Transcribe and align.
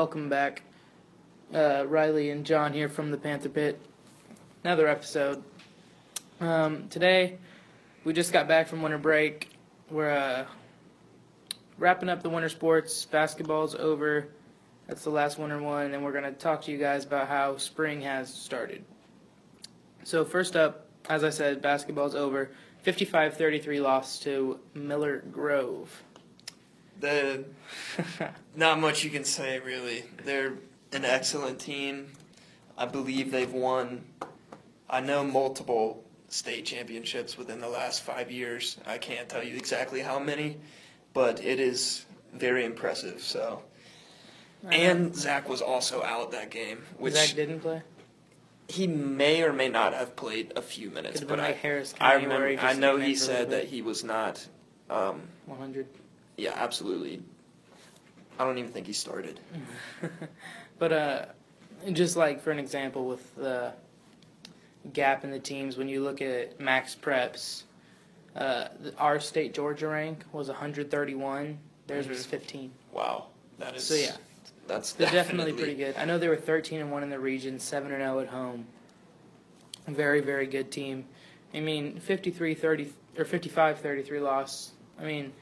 Welcome 0.00 0.30
back. 0.30 0.62
Uh, 1.52 1.84
Rilee 1.84 2.32
and 2.32 2.46
John 2.46 2.72
here 2.72 2.88
from 2.88 3.10
the 3.10 3.18
Panther 3.18 3.50
Pit. 3.50 3.78
Another 4.64 4.88
episode. 4.88 5.44
Um, 6.40 6.88
today, 6.88 7.36
we 8.04 8.14
just 8.14 8.32
got 8.32 8.48
back 8.48 8.68
from 8.68 8.80
winter 8.80 8.96
break. 8.96 9.50
We're 9.90 10.10
uh, 10.10 10.46
wrapping 11.76 12.08
up 12.08 12.22
the 12.22 12.30
winter 12.30 12.48
sports. 12.48 13.04
Basketball's 13.04 13.74
over. 13.74 14.28
That's 14.86 15.04
the 15.04 15.10
last 15.10 15.38
winter 15.38 15.60
one, 15.60 15.92
and 15.92 16.02
we're 16.02 16.12
going 16.12 16.24
to 16.24 16.32
talk 16.32 16.62
to 16.62 16.72
you 16.72 16.78
guys 16.78 17.04
about 17.04 17.28
how 17.28 17.58
spring 17.58 18.00
has 18.00 18.32
started. 18.32 18.82
So, 20.04 20.24
first 20.24 20.56
up, 20.56 20.86
as 21.10 21.24
I 21.24 21.28
said, 21.28 21.60
basketball's 21.60 22.14
over. 22.14 22.52
55 22.84 23.36
33 23.36 23.80
loss 23.80 24.18
to 24.20 24.60
Miller 24.72 25.18
Grove. 25.30 26.02
The 27.00 27.44
not 28.56 28.78
much 28.78 29.04
you 29.04 29.10
can 29.10 29.24
say 29.24 29.58
really. 29.60 30.04
They're 30.24 30.54
an 30.92 31.04
excellent 31.04 31.58
team. 31.58 32.08
I 32.76 32.86
believe 32.86 33.30
they've 33.30 33.52
won. 33.52 34.04
I 34.88 35.00
know 35.00 35.24
multiple 35.24 36.04
state 36.28 36.64
championships 36.64 37.36
within 37.36 37.60
the 37.60 37.68
last 37.68 38.02
five 38.02 38.30
years. 38.30 38.78
I 38.86 38.98
can't 38.98 39.28
tell 39.28 39.42
you 39.42 39.56
exactly 39.56 40.00
how 40.00 40.18
many, 40.18 40.56
but 41.12 41.44
it 41.44 41.60
is 41.60 42.06
very 42.32 42.64
impressive. 42.64 43.22
So, 43.22 43.62
and 44.70 45.14
Zach 45.14 45.48
was 45.48 45.60
also 45.60 46.02
out 46.02 46.32
that 46.32 46.50
game, 46.50 46.84
which 46.98 47.14
Zach 47.14 47.34
didn't 47.34 47.60
play? 47.60 47.82
he 48.70 48.86
may 48.86 49.42
or 49.42 49.52
may 49.52 49.68
not 49.68 49.92
have 49.94 50.14
played 50.16 50.52
a 50.56 50.62
few 50.62 50.90
minutes. 50.90 51.20
But 51.20 51.28
been 51.28 51.40
I, 51.40 51.52
Harris 51.52 51.94
I 52.00 52.14
remember. 52.14 52.56
I 52.60 52.74
know 52.74 52.96
he 52.96 53.14
said 53.14 53.50
that 53.50 53.64
he 53.64 53.82
was 53.82 54.04
not. 54.04 54.46
Um, 54.88 55.22
100. 55.46 55.86
Yeah, 56.40 56.52
absolutely. 56.56 57.22
I 58.38 58.44
don't 58.44 58.56
even 58.56 58.70
think 58.72 58.86
he 58.86 58.92
started. 58.94 59.38
But 60.78 60.92
uh, 60.94 61.24
just 61.92 62.16
like 62.16 62.40
for 62.40 62.50
an 62.50 62.58
example, 62.58 63.04
with 63.06 63.36
the 63.36 63.74
gap 64.94 65.24
in 65.24 65.30
the 65.30 65.38
teams, 65.38 65.76
when 65.76 65.90
you 65.90 66.02
look 66.02 66.22
at 66.22 66.58
MaxPreps, 66.58 67.64
uh, 68.34 68.68
our 68.96 69.20
state 69.20 69.52
Georgia 69.52 69.88
rank 69.88 70.24
was 70.32 70.48
131. 70.48 71.58
Theirs 71.86 72.08
was 72.08 72.24
Mhm. 72.24 72.30
15. 72.30 72.72
Wow, 72.94 73.26
that 73.58 73.76
is. 73.76 73.84
So 73.84 73.92
yeah, 73.94 74.16
that's 74.66 74.94
they're 74.94 75.10
definitely 75.10 75.52
pretty 75.52 75.74
good. 75.74 75.94
I 75.98 76.06
know 76.06 76.16
they 76.16 76.28
were 76.28 76.36
13 76.36 76.80
and 76.80 76.90
one 76.90 77.02
in 77.02 77.10
the 77.10 77.18
region, 77.20 77.58
seven 77.60 77.92
and 77.92 78.00
0 78.00 78.20
at 78.20 78.28
home. 78.28 78.64
Very 79.86 80.22
very 80.22 80.46
good 80.46 80.72
team. 80.72 81.04
I 81.52 81.60
mean, 81.60 82.00
53-30 82.00 82.92
or 83.18 83.24
55-33 83.26 84.22
loss. 84.22 84.70
I 84.98 85.04
mean, 85.04 85.32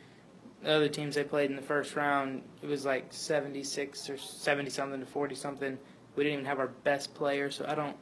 the 0.62 0.72
other 0.72 0.88
teams 0.88 1.14
they 1.14 1.24
played 1.24 1.50
in 1.50 1.56
the 1.56 1.62
first 1.62 1.94
round, 1.96 2.42
it 2.62 2.66
was 2.66 2.84
like 2.84 3.06
76 3.10 4.10
or 4.10 4.16
70 4.18 4.70
something 4.70 5.00
to 5.00 5.06
40 5.06 5.34
something. 5.34 5.78
We 6.16 6.24
didn't 6.24 6.34
even 6.40 6.46
have 6.46 6.58
our 6.58 6.68
best 6.68 7.14
player, 7.14 7.50
so 7.50 7.64
I 7.68 7.74
don't. 7.74 7.96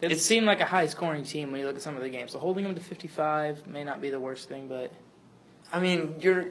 It 0.00 0.20
seemed 0.20 0.46
like 0.46 0.60
a 0.60 0.64
high 0.66 0.86
scoring 0.86 1.24
team 1.24 1.50
when 1.52 1.60
you 1.60 1.66
look 1.66 1.76
at 1.76 1.82
some 1.82 1.96
of 1.96 2.02
the 2.02 2.08
games. 2.10 2.32
So 2.32 2.38
holding 2.38 2.64
them 2.64 2.74
to 2.74 2.80
55 2.80 3.66
may 3.66 3.82
not 3.82 4.00
be 4.02 4.10
the 4.10 4.20
worst 4.20 4.48
thing, 4.48 4.68
but 4.68 4.92
I 5.72 5.80
mean, 5.80 6.16
you're. 6.20 6.46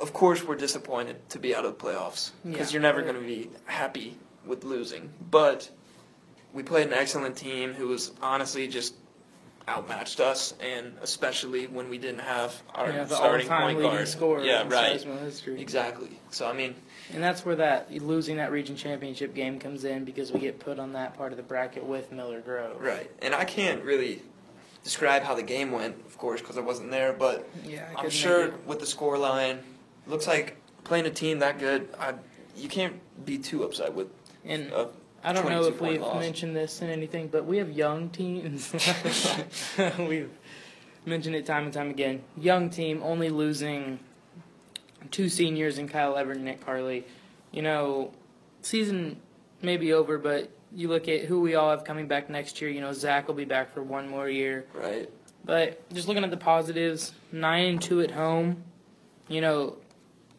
Of 0.00 0.12
course, 0.12 0.42
we're 0.42 0.56
disappointed 0.56 1.28
to 1.30 1.38
be 1.38 1.54
out 1.54 1.64
of 1.64 1.78
the 1.78 1.84
playoffs 1.84 2.32
because 2.44 2.70
Yeah. 2.70 2.74
you're 2.74 2.82
never 2.82 3.00
going 3.02 3.14
to 3.14 3.20
be 3.20 3.48
happy 3.66 4.18
with 4.44 4.64
losing. 4.64 5.08
But 5.30 5.70
we 6.52 6.64
played 6.64 6.88
an 6.88 6.92
excellent 6.94 7.36
team 7.36 7.72
who 7.74 7.86
was 7.88 8.10
honestly 8.20 8.66
just 8.66 8.94
outmatched 9.68 10.20
us, 10.20 10.54
and 10.60 10.92
especially 11.02 11.66
when 11.66 11.88
we 11.88 11.96
didn't 11.98 12.20
have 12.20 12.62
our 12.74 12.92
know, 12.92 13.04
the 13.04 13.14
starting 13.16 13.46
all-time 13.48 13.62
point 13.62 13.78
leading 13.78 13.92
guard. 13.92 14.08
scorer 14.08 14.44
yeah, 14.44 14.62
in 14.62 14.68
right. 14.68 15.00
Sizemore 15.00 15.20
history. 15.20 15.60
Exactly. 15.60 16.10
So 16.30 16.46
I 16.46 16.52
mean, 16.52 16.74
And 17.12 17.22
that's 17.22 17.44
where 17.46 17.56
that 17.56 17.90
losing 18.02 18.36
that 18.36 18.50
region 18.52 18.76
championship 18.76 19.34
game 19.34 19.58
comes 19.58 19.84
in 19.84 20.04
because 20.04 20.32
we 20.32 20.40
get 20.40 20.58
put 20.58 20.78
on 20.78 20.92
that 20.92 21.16
part 21.16 21.32
of 21.32 21.38
the 21.38 21.42
bracket 21.42 21.84
with 21.84 22.12
Miller 22.12 22.40
Grove. 22.40 22.80
right. 22.80 23.10
And 23.22 23.34
I 23.34 23.44
can't 23.44 23.82
really 23.82 24.22
describe 24.82 25.22
how 25.22 25.34
the 25.34 25.42
game 25.42 25.72
went, 25.72 25.96
of 26.06 26.18
course, 26.18 26.42
because 26.42 26.58
I 26.58 26.60
wasn't 26.60 26.90
there. 26.90 27.14
But 27.14 27.48
Yeah, 27.64 27.88
I'm 27.96 28.10
sure 28.10 28.52
with 28.66 28.80
the 28.80 28.86
score 28.86 29.16
line, 29.16 29.60
looks 30.06 30.26
like 30.26 30.58
playing 30.84 31.06
a 31.06 31.10
team 31.10 31.38
that 31.38 31.58
good, 31.58 31.88
I, 31.98 32.14
you 32.54 32.68
can't 32.68 33.00
be 33.24 33.38
too 33.38 33.62
upset 33.62 33.94
with 33.94 34.08
And 34.44 34.70
a 34.72 34.88
I 35.24 35.32
don't 35.32 35.48
know 35.48 35.64
if 35.64 35.80
we've 35.80 36.00
loss. 36.00 36.20
mentioned 36.20 36.54
this 36.54 36.82
in 36.82 36.90
anything, 36.90 37.28
but 37.28 37.46
we 37.46 37.56
have 37.56 37.70
young 37.70 38.10
teams. 38.10 38.72
we've 39.98 40.30
mentioned 41.06 41.34
it 41.34 41.46
time 41.46 41.64
and 41.64 41.72
time 41.72 41.90
again. 41.90 42.22
Young 42.36 42.68
team 42.68 43.00
only 43.02 43.30
losing 43.30 43.98
two 45.10 45.28
seniors 45.28 45.78
in 45.78 45.88
Kyle 45.88 46.16
Everett 46.16 46.36
and 46.36 46.44
Nick 46.44 46.64
Carley. 46.64 47.04
You 47.52 47.62
know, 47.62 48.12
season 48.60 49.16
may 49.62 49.76
be 49.76 49.92
over, 49.92 50.18
but 50.18 50.50
you 50.74 50.88
look 50.88 51.08
at 51.08 51.22
who 51.22 51.40
we 51.40 51.54
all 51.54 51.70
have 51.70 51.84
coming 51.84 52.06
back 52.06 52.28
next 52.28 52.60
year. 52.60 52.70
You 52.70 52.80
know, 52.80 52.92
Zach 52.92 53.26
will 53.26 53.34
be 53.34 53.44
back 53.44 53.72
for 53.72 53.82
one 53.82 54.08
more 54.08 54.28
year. 54.28 54.66
right. 54.74 55.08
But 55.46 55.88
just 55.92 56.08
looking 56.08 56.24
at 56.24 56.30
the 56.30 56.38
positives, 56.38 57.12
nine 57.30 57.66
and 57.66 57.82
two 57.82 58.00
at 58.00 58.10
home, 58.10 58.64
you 59.28 59.42
know, 59.42 59.76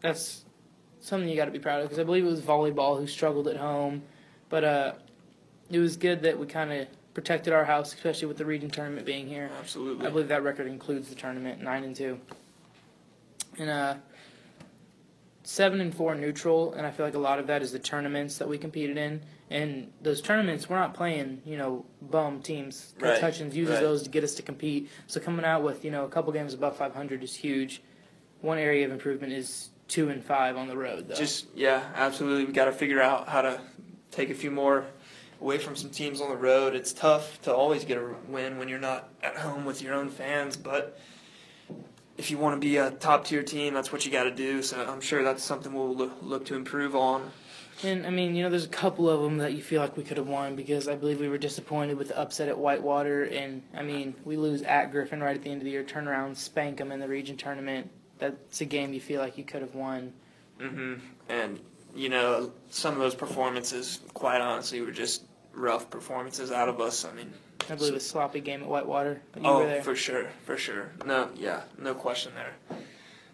that's 0.01 0.45
something 0.99 1.29
you 1.29 1.35
got 1.35 1.45
to 1.45 1.51
be 1.51 1.59
proud 1.59 1.81
of 1.81 1.85
because 1.85 1.99
I 1.99 2.03
believe 2.03 2.25
it 2.25 2.29
was 2.29 2.41
volleyball 2.41 2.99
who 2.99 3.05
struggled 3.05 3.47
at 3.47 3.57
home, 3.57 4.01
but 4.49 4.63
uh, 4.63 4.93
it 5.69 5.79
was 5.79 5.97
good 5.97 6.21
that 6.23 6.37
we 6.37 6.45
kind 6.47 6.71
of 6.71 6.87
protected 7.13 7.53
our 7.53 7.65
house, 7.65 7.93
especially 7.93 8.27
with 8.27 8.37
the 8.37 8.45
region 8.45 8.69
tournament 8.69 9.05
being 9.05 9.27
here. 9.27 9.49
Absolutely. 9.59 10.05
I 10.05 10.09
believe 10.09 10.27
that 10.27 10.43
record 10.43 10.67
includes 10.67 11.09
the 11.09 11.15
tournament, 11.15 11.61
nine 11.61 11.83
and 11.83 11.95
two, 11.95 12.19
and 13.57 13.69
uh, 13.69 13.95
seven 15.43 15.79
and 15.79 15.95
four 15.95 16.15
neutral, 16.15 16.73
and 16.73 16.85
I 16.85 16.91
feel 16.91 17.05
like 17.05 17.15
a 17.15 17.19
lot 17.19 17.39
of 17.39 17.47
that 17.47 17.61
is 17.61 17.71
the 17.71 17.79
tournaments 17.79 18.37
that 18.37 18.47
we 18.47 18.57
competed 18.57 18.97
in. 18.97 19.21
And 19.49 19.91
those 20.01 20.21
tournaments, 20.21 20.67
we're 20.67 20.79
not 20.79 20.95
playing, 20.95 21.41
you 21.45 21.55
know, 21.57 21.85
bum 22.01 22.41
teams. 22.41 22.95
Right, 22.99 23.21
Hutchins 23.21 23.55
uses 23.55 23.75
right. 23.75 23.81
those 23.81 24.01
to 24.03 24.09
get 24.09 24.23
us 24.23 24.33
to 24.35 24.41
compete. 24.41 24.89
So 25.05 25.19
coming 25.19 25.45
out 25.45 25.61
with, 25.61 25.85
you 25.85 25.91
know, 25.91 26.03
a 26.03 26.09
couple 26.09 26.33
games 26.33 26.55
above 26.55 26.75
500 26.77 27.23
is 27.23 27.35
huge. 27.35 27.81
One 28.41 28.57
area 28.57 28.85
of 28.85 28.91
improvement 28.91 29.33
is 29.33 29.69
two 29.87 30.09
and 30.09 30.23
five 30.23 30.57
on 30.57 30.67
the 30.67 30.75
road, 30.75 31.09
though. 31.09 31.15
Just 31.15 31.45
yeah, 31.55 31.83
absolutely. 31.93 32.45
We 32.45 32.53
got 32.53 32.65
to 32.65 32.71
figure 32.71 33.01
out 33.01 33.29
how 33.29 33.43
to 33.43 33.61
take 34.11 34.29
a 34.29 34.33
few 34.33 34.51
more 34.51 34.85
away 35.41 35.57
from 35.57 35.75
some 35.75 35.89
teams 35.89 36.21
on 36.21 36.29
the 36.29 36.35
road. 36.35 36.75
It's 36.75 36.93
tough 36.93 37.41
to 37.43 37.53
always 37.53 37.85
get 37.85 37.97
a 37.97 38.15
win 38.27 38.57
when 38.57 38.69
you're 38.69 38.79
not 38.79 39.09
at 39.21 39.37
home 39.37 39.65
with 39.65 39.81
your 39.81 39.93
own 39.93 40.09
fans, 40.09 40.57
but 40.57 40.99
if 42.17 42.31
you 42.31 42.37
want 42.37 42.55
to 42.55 42.65
be 42.65 42.77
a 42.77 42.91
top 42.91 43.25
tier 43.25 43.43
team, 43.43 43.73
that's 43.73 43.91
what 43.91 44.05
you 44.05 44.11
got 44.11 44.23
to 44.23 44.31
do. 44.31 44.61
So 44.61 44.85
I'm 44.85 45.01
sure 45.01 45.23
that's 45.23 45.43
something 45.43 45.73
we'll 45.73 45.93
look, 45.93 46.45
to 46.45 46.55
improve 46.55 46.95
on. 46.95 47.31
And 47.83 48.07
I 48.07 48.09
mean, 48.09 48.35
you 48.35 48.43
know, 48.43 48.49
there's 48.49 48.63
a 48.63 48.69
couple 48.69 49.09
of 49.09 49.21
them 49.21 49.39
that 49.39 49.51
you 49.53 49.61
feel 49.61 49.81
like 49.81 49.97
we 49.97 50.03
could 50.03 50.15
have 50.15 50.29
won 50.29 50.55
because 50.55 50.87
I 50.87 50.95
believe 50.95 51.19
we 51.19 51.27
were 51.27 51.37
disappointed 51.37 51.97
with 51.97 52.07
the 52.07 52.17
upset 52.17 52.47
at 52.47 52.57
Whitewater, 52.57 53.25
and 53.25 53.61
I 53.73 53.83
mean, 53.83 54.15
we 54.23 54.37
lose 54.37 54.61
at 54.61 54.91
Griffin 54.91 55.21
right 55.21 55.35
at 55.35 55.43
the 55.43 55.49
end 55.49 55.59
of 55.59 55.65
the 55.65 55.71
year, 55.71 55.83
turn 55.83 56.07
around, 56.07 56.37
spank 56.37 56.77
them 56.77 56.93
in 56.93 57.01
the 57.01 57.07
region 57.09 57.35
tournament. 57.35 57.91
That's 58.17 58.61
a 58.61 58.65
game 58.65 58.93
you 58.93 59.01
feel 59.01 59.19
like 59.19 59.37
you 59.37 59.43
could 59.43 59.61
have 59.61 59.75
won. 59.75 60.13
Mm-hmm. 60.61 60.93
And 61.27 61.59
you 61.95 62.09
know, 62.09 62.51
some 62.69 62.93
of 62.93 62.99
those 62.99 63.15
performances, 63.15 64.01
quite 64.13 64.41
honestly, 64.41 64.81
were 64.81 64.91
just 64.91 65.23
rough 65.53 65.89
performances 65.89 66.51
out 66.51 66.67
of 66.67 66.81
us. 66.81 67.05
I 67.05 67.13
mean, 67.13 67.31
I 67.69 67.75
believe 67.75 67.95
a 67.95 67.99
sloppy 67.99 68.41
game 68.41 68.61
at 68.61 68.67
Whitewater. 68.67 69.21
But 69.31 69.43
you 69.43 69.49
oh, 69.49 69.59
were 69.59 69.71
oh, 69.71 69.81
for 69.81 69.95
sure, 69.95 70.27
for 70.43 70.57
sure. 70.57 70.91
No, 71.05 71.29
yeah, 71.35 71.61
no 71.79 71.95
question 71.95 72.33
there. 72.35 72.77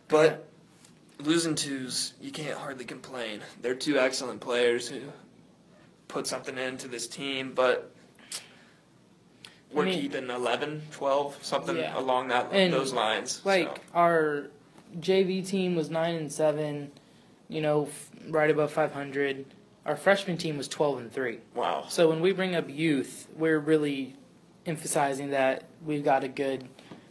But 0.07 0.47
losing 1.19 1.55
twos, 1.55 2.13
you 2.21 2.31
can't 2.31 2.57
hardly 2.57 2.85
complain. 2.85 3.41
They're 3.61 3.75
two 3.75 3.97
excellent 3.97 4.39
players 4.41 4.87
who 4.87 4.99
put 6.07 6.27
something 6.27 6.57
into 6.57 6.87
this 6.87 7.07
team, 7.07 7.53
but 7.55 7.91
we're 9.71 9.83
I 9.83 9.85
mean- 9.85 10.01
keeping 10.01 10.29
11, 10.29 10.83
12, 10.91 11.43
something 11.43 11.77
Yeah. 11.77 11.97
along 11.97 12.27
that 12.27 12.49
And, 12.51 12.73
those 12.73 12.93
lines. 12.93 13.41
like 13.43 13.67
so. 13.67 13.81
our 13.95 14.47
JV 14.99 15.41
team 15.41 15.75
was 15.75 15.89
nine 15.89 16.15
and 16.15 16.31
seven, 16.31 16.91
you 17.51 17.61
know, 17.61 17.83
f- 17.85 18.09
right 18.29 18.49
above 18.49 18.71
500. 18.71 19.45
Our 19.85 19.95
freshman 19.95 20.37
team 20.37 20.57
was 20.57 20.67
12 20.67 20.99
and 20.99 21.11
three. 21.11 21.39
wow, 21.53 21.85
So 21.89 22.07
when 22.07 22.21
we 22.21 22.31
bring 22.31 22.55
up 22.55 22.69
youth, 22.69 23.27
we're 23.35 23.59
really 23.59 24.15
emphasizing 24.65 25.31
that 25.31 25.65
we've 25.85 26.03
got 26.03 26.23
a 26.23 26.27
good 26.27 26.67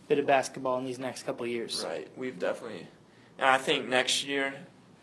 bit 0.08 0.18
of 0.18 0.26
basketball 0.26 0.78
in 0.78 0.84
these 0.84 0.98
next 0.98 1.24
couple 1.24 1.46
years. 1.46 1.84
right? 1.86 2.08
We've 2.16 2.38
definitely, 2.38 2.86
and 3.38 3.48
I 3.48 3.58
think 3.58 3.88
next 3.88 4.24
year 4.24 4.54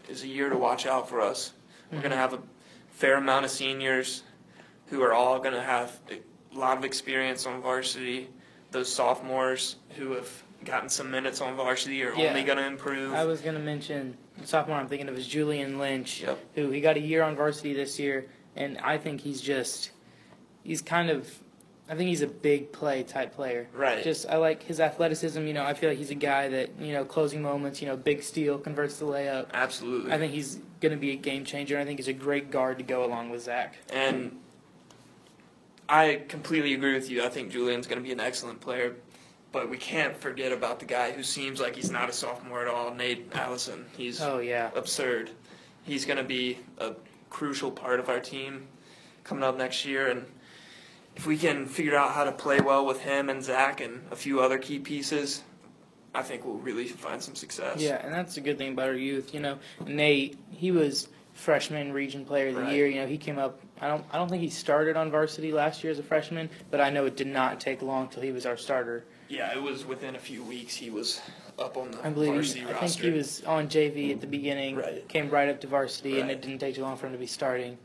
is 0.09 0.23
a 0.23 0.27
year 0.27 0.49
to 0.49 0.57
watch 0.57 0.85
out 0.85 1.07
for 1.07 1.21
us. 1.21 1.53
We're 1.91 1.99
going 1.99 2.11
to 2.11 2.17
mm-hmm. 2.17 2.19
have 2.19 2.33
a 2.33 2.41
fair 2.89 3.17
amount 3.17 3.45
of 3.45 3.51
seniors 3.51 4.23
who 4.87 5.01
are 5.03 5.13
all 5.13 5.39
going 5.39 5.53
to 5.53 5.61
have 5.61 5.99
a 6.09 6.19
lot 6.57 6.77
of 6.77 6.83
experience 6.85 7.45
on 7.45 7.61
varsity. 7.61 8.29
Those 8.71 8.91
sophomores 8.91 9.75
who 9.97 10.13
have 10.13 10.29
gotten 10.65 10.89
some 10.89 11.11
minutes 11.11 11.41
on 11.41 11.55
varsity 11.55 12.03
are 12.03 12.13
Yeah. 12.15 12.29
only 12.29 12.43
going 12.43 12.57
to 12.57 12.65
improve. 12.65 13.13
I 13.13 13.25
was 13.25 13.41
going 13.41 13.55
to 13.55 13.61
mention 13.61 14.17
sophomore 14.43 14.77
I'm 14.77 14.87
thinking 14.87 15.09
of 15.09 15.17
is 15.17 15.27
Julian 15.27 15.79
Lynch, 15.79 16.21
Yep. 16.21 16.39
who 16.55 16.69
he 16.71 16.81
got 16.81 16.97
a 16.97 16.99
year 17.01 17.23
on 17.23 17.35
varsity 17.35 17.73
this 17.73 17.99
year, 17.99 18.27
and 18.55 18.77
I 18.79 18.97
think 18.97 19.21
he's 19.21 19.41
just 19.41 19.91
he's 20.63 20.81
kind 20.81 21.09
of 21.09 21.39
I 21.89 21.95
think 21.95 22.09
he's 22.09 22.21
a 22.21 22.27
big 22.27 22.73
play 22.73 23.03
type 23.03 23.33
player. 23.33 23.67
Right. 23.73 24.03
Just 24.03 24.27
I 24.27 24.35
like 24.35 24.61
his 24.63 24.81
athleticism. 24.81 25.41
You 25.47 25.53
know, 25.53 25.63
I 25.63 25.73
feel 25.73 25.89
like 25.89 25.97
he's 25.97 26.11
a 26.11 26.15
guy 26.15 26.49
that 26.49 26.71
you 26.79 26.91
know 26.93 27.05
closing 27.05 27.41
moments. 27.41 27.81
You 27.81 27.87
know, 27.87 27.95
big 27.95 28.23
steal 28.23 28.57
converts 28.57 28.97
the 28.97 29.05
layup. 29.05 29.47
Absolutely. 29.53 30.11
I 30.11 30.17
think 30.17 30.33
he's 30.33 30.59
going 30.81 30.91
to 30.91 30.97
be 30.97 31.11
a 31.11 31.15
game 31.15 31.45
changer. 31.45 31.79
I 31.79 31.85
think 31.85 31.99
he's 31.99 32.09
a 32.09 32.13
great 32.13 32.51
guard 32.51 32.77
to 32.79 32.83
go 32.83 33.05
along 33.05 33.29
with 33.29 33.43
Zach. 33.43 33.75
And 33.91 34.37
I 35.89 36.23
completely 36.27 36.73
agree 36.73 36.93
with 36.93 37.09
you. 37.09 37.23
I 37.23 37.29
think 37.29 37.51
Julian's 37.51 37.87
going 37.87 37.99
to 37.99 38.03
be 38.03 38.11
an 38.11 38.19
excellent 38.19 38.59
player, 38.59 38.95
but 39.57 39.69
we 39.71 39.77
can't 39.77 40.15
forget 40.15 40.51
about 40.51 40.77
the 40.79 40.85
guy 40.85 41.11
who 41.11 41.23
seems 41.23 41.59
like 41.59 41.75
he's 41.75 41.89
not 41.89 42.07
a 42.11 42.13
sophomore 42.13 42.61
at 42.61 42.67
all, 42.67 42.93
Nate 42.93 43.27
Allison. 43.33 43.85
He's 43.97 44.21
Oh 44.21 44.37
yeah. 44.37 44.69
absurd. 44.75 45.31
He's 45.83 46.05
going 46.05 46.17
to 46.17 46.23
be 46.23 46.59
a 46.77 46.91
crucial 47.31 47.71
part 47.71 47.99
of 47.99 48.07
our 48.07 48.19
team 48.19 48.67
coming 49.23 49.43
up 49.43 49.57
next 49.57 49.83
year, 49.83 50.09
and 50.09 50.27
if 51.15 51.25
we 51.25 51.37
can 51.39 51.65
figure 51.65 51.95
out 51.97 52.11
how 52.11 52.23
to 52.23 52.31
play 52.31 52.59
well 52.59 52.85
with 52.85 53.01
him 53.01 53.29
and 53.31 53.43
Zach 53.43 53.81
and 53.81 54.05
a 54.11 54.15
few 54.15 54.41
other 54.41 54.59
key 54.59 54.77
pieces, 54.77 55.41
I 56.13 56.21
think 56.21 56.45
we'll 56.45 56.57
really 56.57 56.85
find 56.87 57.19
some 57.19 57.33
success. 57.33 57.81
Yeah, 57.81 57.99
and 58.05 58.13
that's 58.13 58.37
a 58.37 58.41
good 58.41 58.59
thing 58.59 58.73
about 58.73 58.89
our 58.89 58.93
youth. 58.93 59.33
You 59.33 59.39
know, 59.39 59.57
Nate, 59.87 60.37
he 60.51 60.69
was 60.69 61.07
freshman 61.33 61.91
region 61.93 62.25
player 62.25 62.49
of 62.49 62.55
the 62.55 62.61
Right. 62.61 62.73
year. 62.73 62.85
You 62.85 63.01
know, 63.01 63.07
he 63.07 63.17
came 63.17 63.39
up. 63.39 63.59
I 63.81 63.87
don't. 63.87 64.05
I 64.11 64.19
don't 64.19 64.29
think 64.29 64.43
he 64.43 64.49
started 64.51 64.95
on 64.97 65.09
varsity 65.09 65.51
last 65.51 65.83
year 65.83 65.89
as 65.91 65.97
a 65.97 66.03
freshman, 66.03 66.47
but 66.69 66.79
I 66.79 66.91
know 66.91 67.05
it 67.07 67.15
did 67.17 67.27
not 67.27 67.59
take 67.59 67.81
long 67.81 68.07
till 68.07 68.21
he 68.21 68.31
was 68.31 68.45
our 68.45 68.57
starter. 68.57 69.03
Yeah, 69.29 69.53
it 69.55 69.61
was 69.61 69.85
within 69.85 70.15
a 70.15 70.19
few 70.19 70.43
weeks 70.43 70.75
he 70.75 70.89
was 70.89 71.21
up 71.59 71.75
on 71.77 71.91
the 71.91 72.05
I 72.05 72.09
believe. 72.09 72.33
varsity 72.33 72.59
He, 72.61 72.65
I 72.65 72.71
roster. 72.73 72.87
think 72.87 73.13
he 73.13 73.17
was 73.17 73.43
on 73.43 73.67
JV 73.67 74.11
at 74.11 74.21
the 74.21 74.27
beginning. 74.27 74.75
Right. 74.75 75.07
Came 75.07 75.29
right 75.29 75.49
up 75.49 75.59
to 75.61 75.67
varsity, 75.67 76.19
and 76.19 76.29
Right. 76.29 76.37
it 76.37 76.41
didn't 76.41 76.59
take 76.59 76.75
too 76.75 76.81
long 76.83 76.97
for 76.97 77.07
him 77.07 77.13
to 77.13 77.17
be 77.19 77.27
starting. 77.27 77.77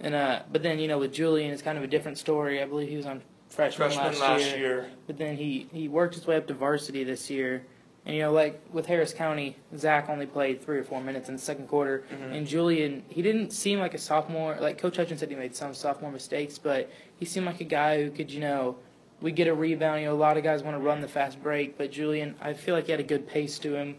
And 0.00 0.14
uh, 0.14 0.42
but 0.52 0.62
then 0.62 0.78
you 0.78 0.86
know 0.88 0.98
with 0.98 1.12
Julian, 1.12 1.50
it's 1.52 1.62
kind 1.62 1.76
of 1.78 1.84
a 1.84 1.88
different 1.88 2.18
story. 2.18 2.62
I 2.62 2.66
believe 2.66 2.88
he 2.88 2.96
was 2.96 3.06
on 3.06 3.22
freshman, 3.48 3.90
freshman 3.90 4.20
last, 4.20 4.56
year. 4.56 4.88
But 5.06 5.16
then 5.18 5.36
he, 5.36 5.68
he 5.72 5.88
worked 5.88 6.14
his 6.14 6.26
way 6.26 6.36
up 6.36 6.46
to 6.48 6.54
varsity 6.54 7.02
this 7.02 7.30
year. 7.30 7.64
And, 8.06 8.14
you 8.14 8.22
know, 8.22 8.32
like 8.32 8.62
with 8.72 8.86
Harris 8.86 9.12
County, 9.12 9.56
Zach 9.76 10.08
only 10.08 10.26
played 10.26 10.62
three 10.62 10.78
or 10.78 10.84
four 10.84 11.00
minutes 11.02 11.28
in 11.28 11.34
the 11.36 11.40
second 11.40 11.66
quarter. 11.66 12.04
Mhm. 12.12 12.36
And 12.36 12.46
Julian, 12.46 13.02
he 13.08 13.20
didn't 13.22 13.50
seem 13.52 13.80
like 13.80 13.92
a 13.94 13.98
sophomore. 13.98 14.56
Like 14.60 14.78
Coach 14.78 14.96
Hutchins 14.96 15.20
said, 15.20 15.30
he 15.30 15.34
made 15.36 15.54
some 15.56 15.74
sophomore 15.74 16.10
mistakes, 16.12 16.58
but 16.58 16.90
he 17.18 17.24
seemed 17.26 17.44
like 17.46 17.60
a 17.60 17.64
guy 17.64 18.02
who 18.02 18.10
could, 18.10 18.30
you 18.30 18.40
know, 18.40 18.76
we 19.20 19.32
get 19.32 19.48
a 19.48 19.54
rebound. 19.54 20.00
You 20.00 20.06
know, 20.08 20.14
a 20.14 20.16
lot 20.16 20.36
of 20.36 20.44
guys 20.44 20.62
want 20.62 20.76
to 20.76 20.82
run 20.82 21.00
the 21.00 21.08
fast 21.08 21.42
break, 21.42 21.76
but 21.78 21.90
Julian, 21.90 22.34
I 22.40 22.52
feel 22.54 22.74
like 22.74 22.86
he 22.86 22.90
had 22.92 23.00
a 23.00 23.04
good 23.04 23.26
pace 23.26 23.58
to 23.60 23.74
him. 23.74 23.96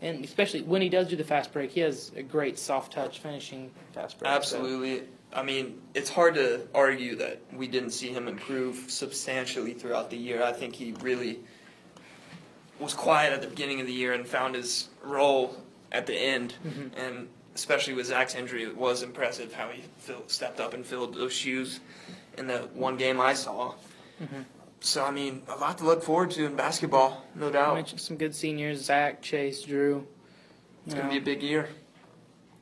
And 0.00 0.24
especially 0.24 0.62
when 0.62 0.82
he 0.82 0.88
does 0.88 1.08
do 1.08 1.16
the 1.16 1.24
fast 1.24 1.52
break, 1.52 1.70
he 1.70 1.80
has 1.80 2.12
a 2.16 2.22
great 2.22 2.58
soft 2.58 2.92
touch 2.92 3.20
finishing 3.20 3.70
fast 3.92 4.18
break. 4.18 4.30
so- 4.30 4.36
Absolutely. 4.36 5.02
I 5.32 5.42
mean, 5.42 5.80
it's 5.94 6.10
hard 6.10 6.34
to 6.36 6.60
argue 6.74 7.16
that 7.16 7.40
we 7.52 7.66
didn't 7.66 7.90
see 7.90 8.08
him 8.08 8.28
improve 8.28 8.84
substantially 8.88 9.72
throughout 9.72 10.08
the 10.10 10.16
year. 10.16 10.42
I 10.42 10.52
think 10.52 10.74
he 10.74 10.92
really 11.00 11.40
was 12.78 12.94
quiet 12.94 13.32
at 13.32 13.40
the 13.40 13.48
beginning 13.48 13.80
of 13.80 13.86
the 13.86 13.92
year 13.92 14.12
and 14.12 14.26
found 14.26 14.54
his 14.54 14.88
role 15.02 15.56
at 15.92 16.06
the 16.06 16.14
end. 16.14 16.54
Mhm. 16.66 16.90
And 16.96 17.28
especially 17.54 17.94
with 17.94 18.06
Zach's 18.06 18.34
injury, 18.34 18.62
it 18.64 18.76
was 18.76 19.02
impressive 19.02 19.52
how 19.54 19.68
he 19.68 19.82
filled, 19.98 20.30
stepped 20.30 20.60
up 20.60 20.72
and 20.74 20.84
filled 20.84 21.14
those 21.14 21.32
shoes 21.32 21.80
in 22.38 22.46
the 22.46 22.68
one 22.74 22.96
game 22.96 23.20
I 23.20 23.34
saw. 23.34 23.74
Mhm. 24.22 24.44
So, 24.80 25.04
I 25.04 25.10
mean, 25.10 25.42
a 25.48 25.56
lot 25.56 25.78
to 25.78 25.84
look 25.84 26.02
forward 26.02 26.30
to 26.32 26.44
in 26.44 26.56
basketball, 26.56 27.24
no 27.34 27.50
doubt. 27.50 27.74
mentioned 27.74 28.00
some 28.00 28.16
good 28.16 28.34
seniors 28.34 28.82
Zach, 28.84 29.22
Chase, 29.22 29.62
Drew. 29.62 30.06
It's 30.84 30.94
going 30.94 31.06
to 31.08 31.14
know. 31.14 31.20
be 31.20 31.30
a 31.30 31.34
big 31.34 31.42
year. 31.42 31.68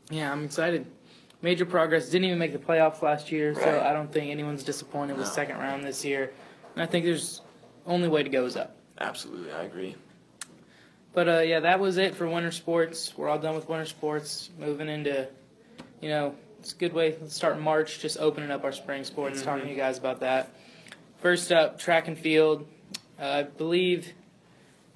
Yeah, 0.08 0.30
I'm 0.30 0.44
excited. 0.44 0.86
Major 1.40 1.64
progress. 1.66 2.08
Didn't 2.08 2.26
even 2.26 2.38
make 2.38 2.52
the 2.52 2.58
playoffs 2.58 3.02
last 3.02 3.32
year, 3.32 3.54
so 3.54 3.80
I 3.84 3.92
don't 3.92 4.12
think 4.12 4.30
anyone's 4.30 4.62
disappointed 4.62 5.16
with 5.16 5.26
second 5.26 5.58
round 5.58 5.82
this 5.82 6.04
year. 6.04 6.32
And 6.74 6.82
I 6.82 6.86
think 6.86 7.04
there's 7.04 7.40
only 7.86 8.08
way 8.08 8.22
to 8.22 8.28
go 8.28 8.44
is 8.44 8.56
up. 8.56 8.76
Absolutely, 9.00 9.50
I 9.50 9.64
agree. 9.64 9.96
But 11.12 11.28
uh, 11.28 11.38
yeah, 11.40 11.58
that 11.60 11.80
was 11.80 11.96
it 11.98 12.14
for 12.14 12.28
winter 12.28 12.52
sports. 12.52 13.12
We're 13.16 13.28
all 13.28 13.38
done 13.38 13.56
with 13.56 13.68
winter 13.68 13.84
sports. 13.86 14.50
Moving 14.58 14.88
into, 14.88 15.26
you 16.00 16.08
know, 16.08 16.34
it's 16.60 16.72
a 16.72 16.76
good 16.76 16.92
way 16.92 17.12
to 17.12 17.28
start 17.28 17.58
March. 17.60 17.98
Just 17.98 18.18
opening 18.18 18.50
up 18.52 18.62
our 18.64 18.72
spring 18.72 19.02
sports. 19.02 19.40
Mhm. 19.40 19.44
Talking 19.44 19.64
to 19.64 19.70
you 19.70 19.76
guys 19.76 19.98
about 19.98 20.20
that. 20.20 20.50
First 21.22 21.52
up, 21.52 21.78
track 21.78 22.08
and 22.08 22.18
field. 22.18 22.66
Uh, 23.18 23.24
I 23.24 23.42
believe 23.44 24.12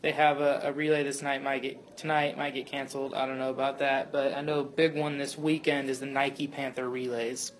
they 0.02 0.10
have 0.12 0.40
a, 0.40 0.60
a 0.64 0.72
relay 0.72 1.04
this 1.04 1.22
night. 1.22 1.42
Might 1.42 1.62
get 1.62 1.96
tonight. 1.96 2.36
Might 2.36 2.54
get 2.54 2.66
canceled. 2.66 3.14
I 3.14 3.26
don't 3.26 3.38
know 3.38 3.50
about 3.50 3.78
that, 3.78 4.10
but 4.10 4.34
I 4.34 4.40
know 4.40 4.60
a 4.60 4.64
big 4.64 4.96
one 4.96 5.18
this 5.18 5.38
weekend 5.38 5.88
is 5.88 6.00
the 6.00 6.06
Nike 6.06 6.46
Panther 6.46 6.88
relays. 6.88 7.52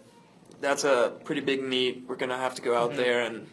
that's 0.58 0.84
a 0.84 1.12
pretty 1.24 1.42
big 1.42 1.62
meet. 1.62 2.04
We're 2.08 2.16
gonna 2.16 2.38
have 2.38 2.54
to 2.54 2.62
go 2.62 2.74
out 2.74 2.92
Mhm. 2.92 2.96
there 2.96 3.20
and 3.20 3.46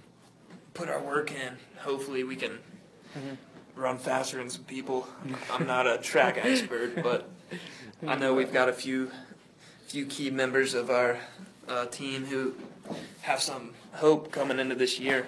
put 0.73 0.87
our 0.87 1.01
work 1.01 1.31
in. 1.33 1.57
Hopefully, 1.79 2.23
we 2.23 2.37
can 2.37 2.59
Mhm. 3.13 3.35
run 3.75 3.97
faster 3.97 4.37
than 4.37 4.49
some 4.49 4.63
people. 4.63 5.05
I'm 5.51 5.67
not 5.67 5.85
a 5.85 5.97
track 5.97 6.37
expert, 6.41 7.03
but 7.03 7.27
I 8.07 8.15
know 8.15 8.33
we've 8.33 8.53
got 8.53 8.69
a 8.69 8.73
few 8.73 9.11
few 9.85 10.05
key 10.05 10.29
members 10.31 10.73
of 10.73 10.89
our 10.89 11.19
uh, 11.67 11.85
team 11.87 12.25
who 12.25 12.55
have 13.23 13.41
some 13.41 13.73
hope 13.93 14.31
coming 14.31 14.59
into 14.59 14.75
this 14.75 14.99
year. 14.99 15.27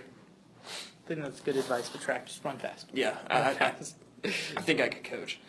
I 1.05 1.07
think 1.07 1.21
that's 1.21 1.39
good 1.39 1.55
advice 1.55 1.87
for 1.87 1.99
track. 1.99 2.25
Just 2.25 2.43
run 2.43 2.57
fast. 2.57 2.89
Yeah, 2.93 3.15
I, 3.29 3.39
I, 3.39 3.73
I 4.23 4.29
think 4.61 4.81
I 4.81 4.89
could 4.89 5.03
coach. 5.03 5.39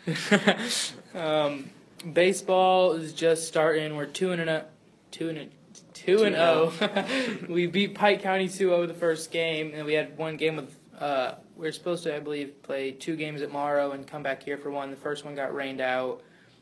um, 1.15 1.69
baseball 2.13 2.93
is 2.93 3.13
just 3.13 3.47
starting. 3.47 3.95
We're 3.95 4.05
two 4.05 4.31
and 4.31 4.41
a 4.41 4.65
two 5.11 5.29
and 5.29 5.37
a, 5.37 5.47
two 5.93 6.23
and 6.23 6.35
zero. 6.35 6.71
we 7.49 7.65
beat 7.65 7.95
Pike 7.95 8.21
County 8.21 8.47
2-0 8.47 8.87
the 8.87 8.93
first 8.93 9.31
game, 9.31 9.71
and 9.73 9.85
we 9.85 9.93
had 9.93 10.17
one 10.17 10.37
game 10.37 10.57
with. 10.57 10.75
Uh, 10.99 11.35
we 11.55 11.67
are 11.67 11.71
supposed 11.71 12.03
to, 12.03 12.15
I 12.15 12.19
believe, 12.19 12.61
play 12.63 12.91
two 12.91 13.15
games 13.15 13.41
at 13.41 13.51
Morrow 13.51 13.91
and 13.91 14.05
come 14.05 14.23
back 14.23 14.43
here 14.43 14.57
for 14.57 14.69
one. 14.71 14.91
The 14.91 14.97
first 14.97 15.25
one 15.25 15.35
got 15.35 15.53
rained 15.55 15.81
out, 15.81 16.21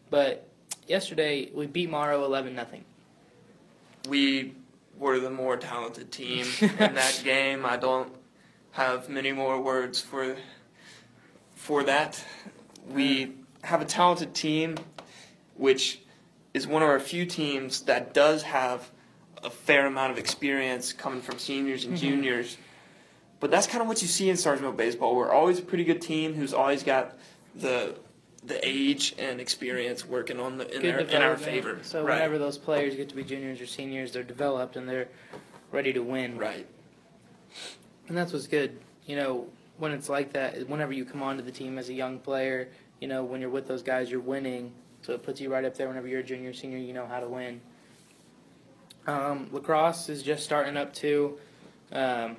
but 0.10 0.48
yesterday 0.88 1.50
we 1.54 1.68
beat 1.68 1.90
Morrow 1.90 2.24
eleven 2.24 2.56
nothing. 2.56 2.86
We 4.08 4.54
were 4.98 5.20
the 5.20 5.30
more 5.30 5.58
talented 5.58 6.12
team 6.12 6.46
in 6.62 6.94
that 6.96 7.22
game. 7.24 7.66
I 7.66 7.78
don't 7.78 8.14
have 8.72 9.10
many 9.10 9.32
more 9.32 9.60
words 9.62 10.02
for 10.02 10.36
for 11.56 11.84
that. 11.84 12.24
We 12.90 13.34
have 13.64 13.82
a 13.82 13.86
talented 13.86 14.34
team, 14.36 14.76
which 15.56 16.02
is 16.54 16.68
one 16.68 16.84
of 16.84 16.90
our 16.90 17.00
few 17.00 17.26
teams 17.26 17.82
that 17.82 18.14
does 18.14 18.44
have 18.44 18.92
a 19.44 19.50
fair 19.50 19.86
amount 19.88 20.12
of 20.12 20.18
experience 20.18 20.94
coming 20.94 21.22
from 21.22 21.38
seniors 21.40 21.86
and 21.86 21.96
Mhm. 21.96 22.00
juniors. 22.02 22.58
But 23.40 23.52
that's 23.52 23.68
kind 23.68 23.82
of 23.82 23.88
what 23.88 24.02
you 24.02 24.08
see 24.08 24.30
in 24.30 24.38
Sargent 24.38 24.76
baseball. 24.78 25.16
We're 25.16 25.32
always 25.32 25.60
a 25.60 25.62
pretty 25.62 25.84
good 25.84 26.02
team 26.02 26.34
who's 26.36 26.54
always 26.54 26.84
got 26.84 27.18
the 27.54 27.96
the 28.46 28.60
age 28.68 29.16
and 29.18 29.42
experience 29.42 30.06
working 30.06 30.40
on 30.40 30.58
the 30.58 30.76
in, 30.76 30.82
their, 30.82 31.00
in 31.00 31.22
our 31.22 31.38
favor. 31.38 31.80
So 31.82 32.04
right. 32.04 32.16
whenever 32.16 32.38
those 32.38 32.58
players 32.58 32.96
get 32.96 33.10
to 33.10 33.16
be 33.16 33.24
juniors 33.24 33.60
or 33.60 33.66
seniors, 33.66 34.12
they're 34.12 34.24
developed 34.24 34.76
and 34.76 34.88
they're 34.88 35.08
ready 35.72 35.94
to 35.94 36.02
win. 36.02 36.38
right. 36.38 36.68
And 38.08 38.16
that's 38.16 38.34
what's 38.34 38.48
good. 38.48 38.80
You 39.06 39.16
know, 39.16 39.48
when 39.78 39.92
it's 39.92 40.10
like 40.10 40.34
that, 40.34 40.70
whenever 40.70 40.94
you 40.94 41.06
come 41.06 41.24
onto 41.24 41.44
the 41.44 41.52
team 41.52 41.78
as 41.78 41.90
a 41.90 41.94
young 41.94 42.20
player, 42.20 42.70
you 43.00 43.08
know, 43.08 43.24
when 43.24 43.42
you're 43.42 43.50
with 43.50 43.68
those 43.68 43.82
guys, 43.82 44.12
you're 44.12 44.20
winning. 44.20 44.72
So 45.02 45.14
it 45.14 45.24
puts 45.24 45.42
you 45.42 45.52
right 45.52 45.66
up 45.66 45.76
there 45.76 45.88
whenever 45.88 46.08
you're 46.08 46.20
a 46.20 46.24
junior, 46.24 46.54
senior, 46.54 46.78
you 46.78 46.94
know 46.94 47.08
how 47.08 47.20
to 47.20 47.28
win. 47.28 47.62
Um, 49.08 49.50
lacrosse 49.52 50.10
is 50.10 50.24
just 50.24 50.44
starting 50.44 50.78
up 50.78 50.94
too. 50.94 51.38
Um, 51.92 52.38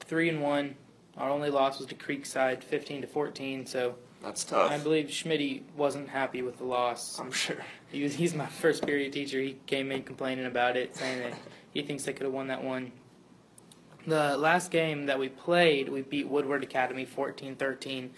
three 0.00 0.28
and 0.28 0.40
one. 0.40 0.76
Our 1.16 1.30
only 1.30 1.50
loss 1.50 1.78
was 1.78 1.88
to 1.88 1.94
Creekside, 1.94 2.62
15 2.62 3.02
to 3.02 3.06
14. 3.06 3.66
So 3.66 3.96
That's 4.22 4.44
tough. 4.44 4.70
I 4.70 4.78
believe 4.78 5.06
Schmitty 5.06 5.62
wasn't 5.76 6.08
happy 6.10 6.42
with 6.42 6.58
the 6.58 6.64
loss. 6.64 7.18
I'm 7.18 7.32
sure. 7.32 7.56
He 7.90 8.02
was, 8.02 8.14
he's 8.14 8.34
my 8.34 8.46
first 8.46 8.84
period 8.84 9.12
teacher. 9.12 9.40
He 9.40 9.56
came 9.66 9.90
in 9.90 10.02
complaining 10.02 10.44
about 10.46 10.76
it, 10.76 10.94
saying 10.96 11.20
that 11.20 11.34
he 11.72 11.82
thinks 11.82 12.04
they 12.04 12.12
could 12.12 12.24
have 12.24 12.32
won 12.32 12.48
that 12.48 12.62
one. 12.62 12.92
The 14.06 14.36
last 14.36 14.70
game 14.70 15.06
that 15.06 15.18
we 15.18 15.28
played, 15.28 15.88
we 15.88 16.02
beat 16.02 16.28
Woodward 16.28 16.62
Academy 16.62 17.04
14 17.04 17.56
13, 17.56 18.10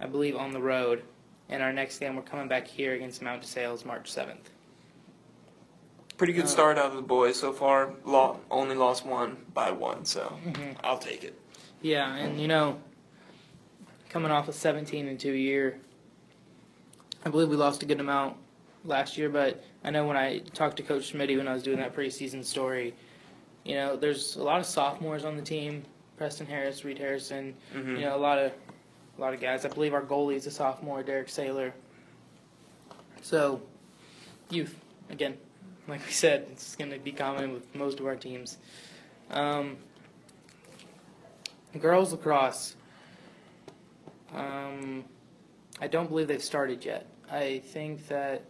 I 0.00 0.06
believe, 0.06 0.36
on 0.36 0.52
the 0.52 0.60
road. 0.60 1.02
And 1.48 1.62
our 1.62 1.72
next 1.72 1.98
game, 1.98 2.16
we're 2.16 2.22
coming 2.22 2.48
back 2.48 2.66
here 2.66 2.94
against 2.94 3.20
Mount 3.22 3.42
DeSales 3.42 3.84
March 3.84 4.10
7th. 4.10 4.50
Pretty 6.16 6.32
good 6.32 6.44
Uh, 6.44 6.48
start 6.48 6.78
out 6.78 6.86
of 6.86 6.96
the 6.96 7.02
boys 7.02 7.38
so 7.38 7.52
far. 7.52 7.92
Lo- 8.04 8.40
only 8.50 8.74
lost 8.76 9.04
one 9.04 9.36
by 9.52 9.70
one, 9.70 10.04
so 10.04 10.38
Mhm. 10.46 10.76
I'll 10.84 10.98
take 10.98 11.24
it. 11.24 11.38
Yeah, 11.82 12.14
and 12.14 12.40
you 12.40 12.48
know, 12.48 12.80
coming 14.14 14.30
off 14.30 14.46
a 14.48 14.52
17 14.52 15.08
and 15.08 15.18
2 15.18 15.32
year, 15.32 15.76
I 17.26 17.30
believe 17.30 17.48
we 17.48 17.56
lost 17.56 17.82
a 17.82 17.86
good 17.86 17.98
amount 17.98 18.36
last 18.84 19.18
year, 19.18 19.28
but 19.28 19.64
I 19.82 19.90
know 19.90 20.06
when 20.06 20.16
I 20.16 20.38
talked 20.38 20.76
to 20.76 20.84
Coach 20.84 21.12
Schmitty 21.12 21.36
when 21.36 21.48
I 21.48 21.52
was 21.52 21.64
doing 21.64 21.78
that 21.78 21.96
preseason 21.96 22.44
story, 22.44 22.94
you 23.64 23.74
know, 23.74 23.96
there's 23.96 24.36
a 24.36 24.42
lot 24.44 24.60
of 24.60 24.66
sophomores 24.66 25.24
on 25.24 25.34
the 25.36 25.42
team. 25.42 25.82
Preston 26.16 26.46
Harris, 26.46 26.84
Reed 26.84 26.96
Harrison, 26.96 27.56
Mhm. 27.74 27.96
you 27.98 28.02
know, 28.02 28.14
a 28.14 28.16
lot 28.16 28.38
of 28.38 28.52
a 29.18 29.20
lot 29.20 29.34
of 29.34 29.40
guys. 29.40 29.64
I 29.64 29.68
believe 29.68 29.92
our 29.94 30.02
goalie 30.02 30.36
is 30.36 30.46
a 30.46 30.50
sophomore, 30.52 31.02
Derek 31.02 31.26
Saylor. 31.26 31.72
So, 33.20 33.62
youth 34.48 34.76
again, 35.10 35.36
like 35.88 36.06
we 36.06 36.12
said, 36.12 36.46
it's 36.52 36.76
going 36.76 36.92
to 36.92 36.98
be 37.00 37.10
common 37.10 37.52
with 37.52 37.74
most 37.74 37.98
of 37.98 38.06
our 38.06 38.14
teams. 38.16 38.58
Um, 39.30 39.76
girls 41.80 42.12
lacrosse. 42.12 42.76
Um, 44.34 45.04
I 45.80 45.86
don't 45.86 46.08
believe 46.08 46.28
they've 46.28 46.42
started 46.42 46.84
yet. 46.84 47.06
I 47.30 47.60
think 47.66 48.06
that 48.08 48.42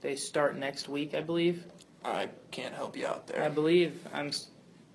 they 0.00 0.16
start 0.16 0.56
next 0.56 0.88
week. 0.88 1.14
I 1.14 1.20
believe. 1.20 1.64
I 2.04 2.28
can't 2.50 2.74
help 2.74 2.96
you 2.96 3.06
out 3.06 3.26
there. 3.26 3.42
I 3.42 3.48
believe 3.48 4.06
I'm, 4.12 4.28
s- 4.28 4.48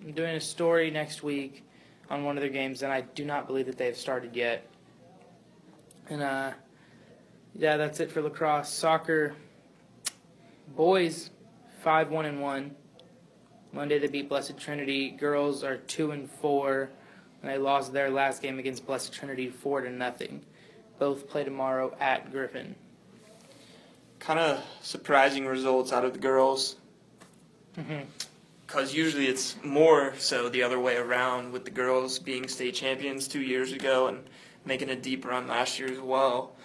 I'm 0.03 0.11
doing 0.13 0.35
a 0.35 0.39
story 0.41 0.89
next 0.89 1.21
week 1.23 1.63
on 2.09 2.23
one 2.23 2.37
of 2.37 2.41
their 2.41 2.49
games, 2.49 2.81
and 2.81 2.91
I 2.91 3.01
do 3.01 3.23
not 3.25 3.45
believe 3.47 3.67
that 3.67 3.77
they've 3.77 3.95
started 3.95 4.35
yet. 4.35 4.67
And 6.09 6.21
uh, 6.21 6.51
yeah, 7.53 7.77
that's 7.77 7.99
it 7.99 8.11
for 8.11 8.21
lacrosse. 8.21 8.69
Soccer, 8.69 9.35
boys, 10.75 11.29
five 11.81 12.09
one 12.09 12.25
and 12.25 12.41
one. 12.41 12.75
Monday 13.71 13.99
they 13.99 14.07
beat 14.07 14.29
Blessed 14.29 14.57
Trinity. 14.57 15.11
Girls 15.11 15.63
are 15.63 15.77
two 15.77 16.11
and 16.11 16.29
four, 16.29 16.89
and 17.45 17.53
they 17.53 17.59
lost 17.59 17.93
their 17.93 18.09
last 18.09 18.41
game 18.41 18.57
against 18.57 18.87
Blessed 18.87 19.13
Trinity 19.13 19.49
four 19.49 19.81
to 19.81 19.89
nothing. 19.91 20.41
Both 20.97 21.29
play 21.29 21.43
tomorrow 21.43 21.95
at 21.99 22.31
Griffin. 22.31 22.73
Kind 24.17 24.39
of 24.39 24.63
surprising 24.81 25.45
results 25.45 25.93
out 25.93 26.03
of 26.03 26.13
the 26.13 26.19
girls. 26.19 26.77
hmm 27.75 27.99
Because 28.65 28.95
usually 28.95 29.27
it's 29.27 29.57
more 29.63 30.15
so 30.17 30.49
the 30.49 30.63
other 30.63 30.79
way 30.79 30.95
around 30.95 31.51
with 31.51 31.65
the 31.65 31.71
girls 31.71 32.17
being 32.17 32.47
state 32.47 32.73
champions 32.73 33.27
two 33.27 33.41
years 33.41 33.71
ago 33.71 34.07
and 34.07 34.27
making 34.65 34.89
a 34.89 34.95
deep 34.95 35.23
run 35.23 35.47
last 35.47 35.77
year 35.77 35.91
as 35.91 35.99
well. 35.99 36.55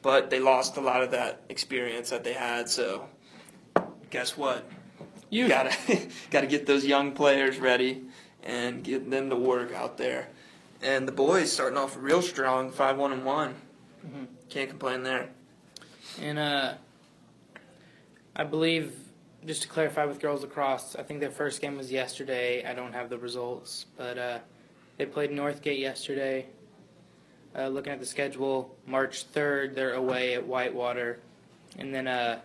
But 0.00 0.30
they 0.30 0.40
lost 0.40 0.78
a 0.78 0.80
lot 0.80 1.02
of 1.02 1.10
that 1.10 1.42
experience 1.50 2.08
that 2.08 2.24
they 2.24 2.32
had, 2.32 2.70
so 2.70 3.06
guess 4.08 4.34
what? 4.38 4.66
You 5.28 5.46
gotta 5.46 5.76
gotta 6.30 6.46
get 6.46 6.64
those 6.64 6.86
young 6.86 7.12
players 7.12 7.58
ready 7.58 8.02
and 8.42 8.82
get 8.82 9.10
them 9.10 9.30
to 9.30 9.36
work 9.36 9.72
out 9.72 9.96
there. 9.98 10.28
And 10.82 11.06
the 11.06 11.12
boys 11.12 11.52
starting 11.52 11.78
off 11.78 11.96
real 11.98 12.22
strong, 12.22 12.70
five 12.70 12.98
one 12.98 13.12
and 13.12 13.24
one. 13.24 13.54
Mhm. 14.04 14.26
Can't 14.48 14.68
complain 14.68 15.02
there. 15.04 15.28
And 16.20 16.38
uh, 16.38 16.74
I 18.34 18.44
believe, 18.44 18.94
just 19.46 19.62
to 19.62 19.68
clarify 19.68 20.04
with 20.04 20.20
girls 20.20 20.42
lacrosse, 20.42 20.96
I 20.98 21.02
think 21.02 21.20
their 21.20 21.30
first 21.30 21.60
game 21.60 21.76
was 21.76 21.90
yesterday. 21.92 22.64
I 22.64 22.74
don't 22.74 22.92
have 22.92 23.10
the 23.10 23.18
results, 23.18 23.86
but 23.96 24.18
uh, 24.18 24.38
they 24.98 25.06
played 25.06 25.30
Northgate 25.30 25.78
yesterday. 25.78 26.46
Uh, 27.56 27.68
looking 27.68 27.92
at 27.92 28.00
the 28.00 28.06
schedule, 28.06 28.74
March 28.86 29.30
3rd, 29.32 29.74
they're 29.74 29.92
away 29.94 30.34
at 30.34 30.46
Whitewater. 30.46 31.20
And 31.78 31.94
then 31.94 32.06
uh, 32.08 32.40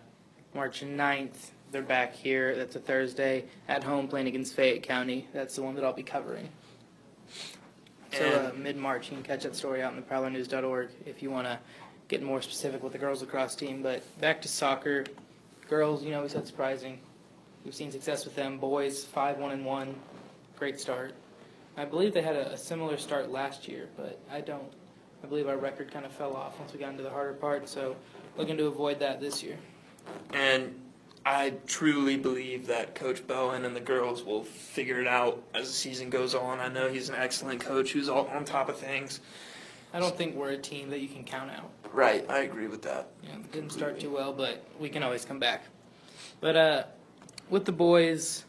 March 0.54 0.82
9th, 0.82 1.50
they're 1.70 1.82
back 1.82 2.14
here. 2.14 2.56
That's 2.56 2.76
a 2.76 2.80
Thursday 2.80 3.44
at 3.68 3.84
home 3.84 4.08
playing 4.08 4.28
against 4.28 4.54
Fayette 4.54 4.82
County. 4.82 5.26
That's 5.32 5.56
the 5.56 5.62
one 5.62 5.74
that 5.74 5.84
I'll 5.84 5.92
be 5.92 6.02
covering. 6.02 6.48
So 8.12 8.52
uh, 8.54 8.56
mid 8.56 8.76
March, 8.76 9.10
you 9.10 9.16
can 9.16 9.22
catch 9.22 9.42
that 9.42 9.54
story 9.54 9.82
out 9.82 9.92
in 9.92 9.96
the 9.96 10.06
prowlernews.org 10.06 10.88
if 11.04 11.22
you 11.22 11.30
want 11.30 11.46
to 11.46 11.58
get 12.08 12.22
more 12.22 12.40
specific 12.40 12.82
with 12.82 12.92
the 12.92 12.98
girls 12.98 13.20
lacrosse 13.20 13.54
team. 13.54 13.82
But 13.82 14.02
back 14.20 14.40
to 14.42 14.48
soccer, 14.48 15.04
girls, 15.68 16.02
you 16.02 16.10
know, 16.10 16.22
we 16.22 16.28
said 16.28 16.46
surprising. 16.46 16.98
We've 17.64 17.74
seen 17.74 17.92
success 17.92 18.24
with 18.24 18.34
them. 18.34 18.58
Boys, 18.58 19.04
five 19.04 19.38
one 19.38 19.52
and 19.52 19.64
one, 19.64 19.94
great 20.56 20.80
start. 20.80 21.14
I 21.76 21.84
believe 21.84 22.14
they 22.14 22.22
had 22.22 22.36
a, 22.36 22.52
a 22.52 22.56
similar 22.56 22.96
start 22.96 23.30
last 23.30 23.68
year, 23.68 23.88
but 23.96 24.18
I 24.30 24.40
don't. 24.40 24.72
I 25.22 25.26
believe 25.26 25.48
our 25.48 25.56
record 25.56 25.92
kind 25.92 26.06
of 26.06 26.12
fell 26.12 26.34
off 26.34 26.58
once 26.60 26.72
we 26.72 26.78
got 26.78 26.90
into 26.90 27.02
the 27.02 27.10
harder 27.10 27.34
part. 27.34 27.68
So 27.68 27.96
looking 28.36 28.56
to 28.56 28.66
avoid 28.66 29.00
that 29.00 29.20
this 29.20 29.42
year. 29.42 29.56
And 30.32 30.74
I 31.24 31.54
truly 31.66 32.16
believe 32.16 32.66
that 32.68 32.94
Coach 32.94 33.26
Bowen 33.26 33.64
and 33.64 33.74
the 33.74 33.80
girls 33.80 34.22
will 34.22 34.44
figure 34.44 35.00
it 35.00 35.06
out 35.06 35.42
as 35.54 35.66
the 35.68 35.74
season 35.74 36.10
goes 36.10 36.34
on. 36.34 36.58
I 36.60 36.68
know 36.68 36.88
he's 36.88 37.08
an 37.08 37.16
excellent 37.16 37.60
coach 37.60 37.92
who's 37.92 38.08
all 38.08 38.26
on 38.28 38.44
top 38.44 38.68
of 38.68 38.76
things. 38.76 39.20
I 39.92 40.00
don't 40.00 40.16
think 40.16 40.34
we're 40.34 40.50
a 40.50 40.58
team 40.58 40.90
that 40.90 41.00
you 41.00 41.08
can 41.08 41.24
count 41.24 41.50
out. 41.50 41.70
Right, 41.92 42.24
I 42.28 42.40
agree 42.40 42.66
with 42.66 42.82
that. 42.82 43.08
Yeah, 43.22 43.36
didn't 43.52 43.70
start 43.70 43.98
too 44.00 44.10
well, 44.10 44.32
but 44.32 44.62
we 44.78 44.88
can 44.88 45.02
always 45.02 45.24
come 45.24 45.38
back. 45.38 45.64
But 46.40 46.56
uh, 46.56 46.82
with 47.48 47.64
the 47.64 47.72
boys, 47.72 48.44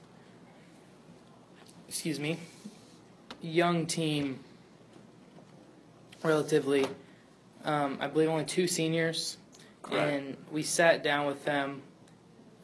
excuse 1.88 2.20
me, 2.20 2.38
young 3.42 3.86
team, 3.86 4.40
relatively. 6.24 6.86
Um, 7.64 7.98
I 8.00 8.08
believe 8.08 8.30
only 8.30 8.46
two 8.46 8.68
seniors, 8.68 9.38
Correct. 9.82 10.14
and 10.14 10.38
we 10.52 10.64
sat 10.64 11.04
down 11.04 11.26
with 11.26 11.44
them. 11.46 11.82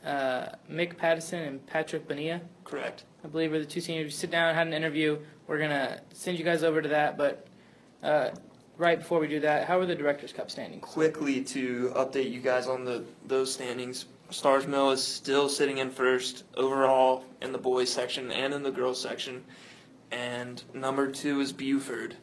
Uh, 0.05 0.49
Mick 0.71 0.97
Pattison 0.97 1.39
and 1.47 1.65
Patrick 1.65 2.07
Bonilla, 2.07 2.39
Correct. 2.63 3.05
I 3.23 3.27
believe, 3.27 3.51
are 3.53 3.59
the 3.59 3.65
two 3.65 3.81
seniors. 3.81 4.05
We 4.05 4.11
sit 4.11 4.29
down, 4.29 4.53
had 4.53 4.67
an 4.67 4.73
interview. 4.73 5.17
We're 5.47 5.57
gonna 5.57 5.99
send 6.13 6.37
you 6.37 6.45
guys 6.45 6.63
over 6.63 6.79
to 6.79 6.89
that, 6.89 7.17
but 7.17 7.47
uh, 8.03 8.29
right 8.77 8.99
before 8.99 9.19
we 9.19 9.27
do 9.27 9.39
that, 9.39 9.67
how 9.67 9.79
are 9.79 9.85
the 9.87 9.95
Directors 9.95 10.31
Cup 10.31 10.51
standings? 10.51 10.83
Quickly 10.83 11.41
to 11.45 11.91
update 11.95 12.31
you 12.31 12.39
guys 12.39 12.67
on 12.67 12.85
the 12.85 13.03
those 13.25 13.51
standings. 13.51 14.05
Starr's 14.29 14.67
Mill 14.67 14.91
is 14.91 15.03
still 15.03 15.49
sitting 15.49 15.79
in 15.79 15.89
first 15.89 16.43
overall 16.55 17.23
in 17.41 17.51
the 17.51 17.57
boys 17.57 17.91
section 17.91 18.31
and 18.31 18.53
in 18.53 18.61
the 18.61 18.71
girls 18.71 19.01
section, 19.01 19.43
and 20.11 20.63
number 20.75 21.11
two 21.11 21.41
is 21.41 21.51
Buford 21.51 22.15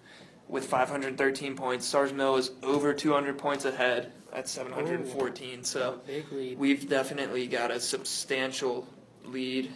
with 0.48 0.66
513 0.66 1.56
points. 1.56 1.86
Starr's 1.86 2.12
Mill 2.12 2.36
is 2.36 2.52
over 2.62 2.92
200 2.94 3.38
points 3.38 3.64
ahead 3.64 4.12
at 4.32 4.48
714. 4.48 5.64
So. 5.64 6.00
big 6.06 6.30
lead. 6.32 6.58
We've 6.58 6.88
definitely 6.88 7.46
got 7.46 7.70
a 7.70 7.80
substantial 7.80 8.86
lead 9.24 9.72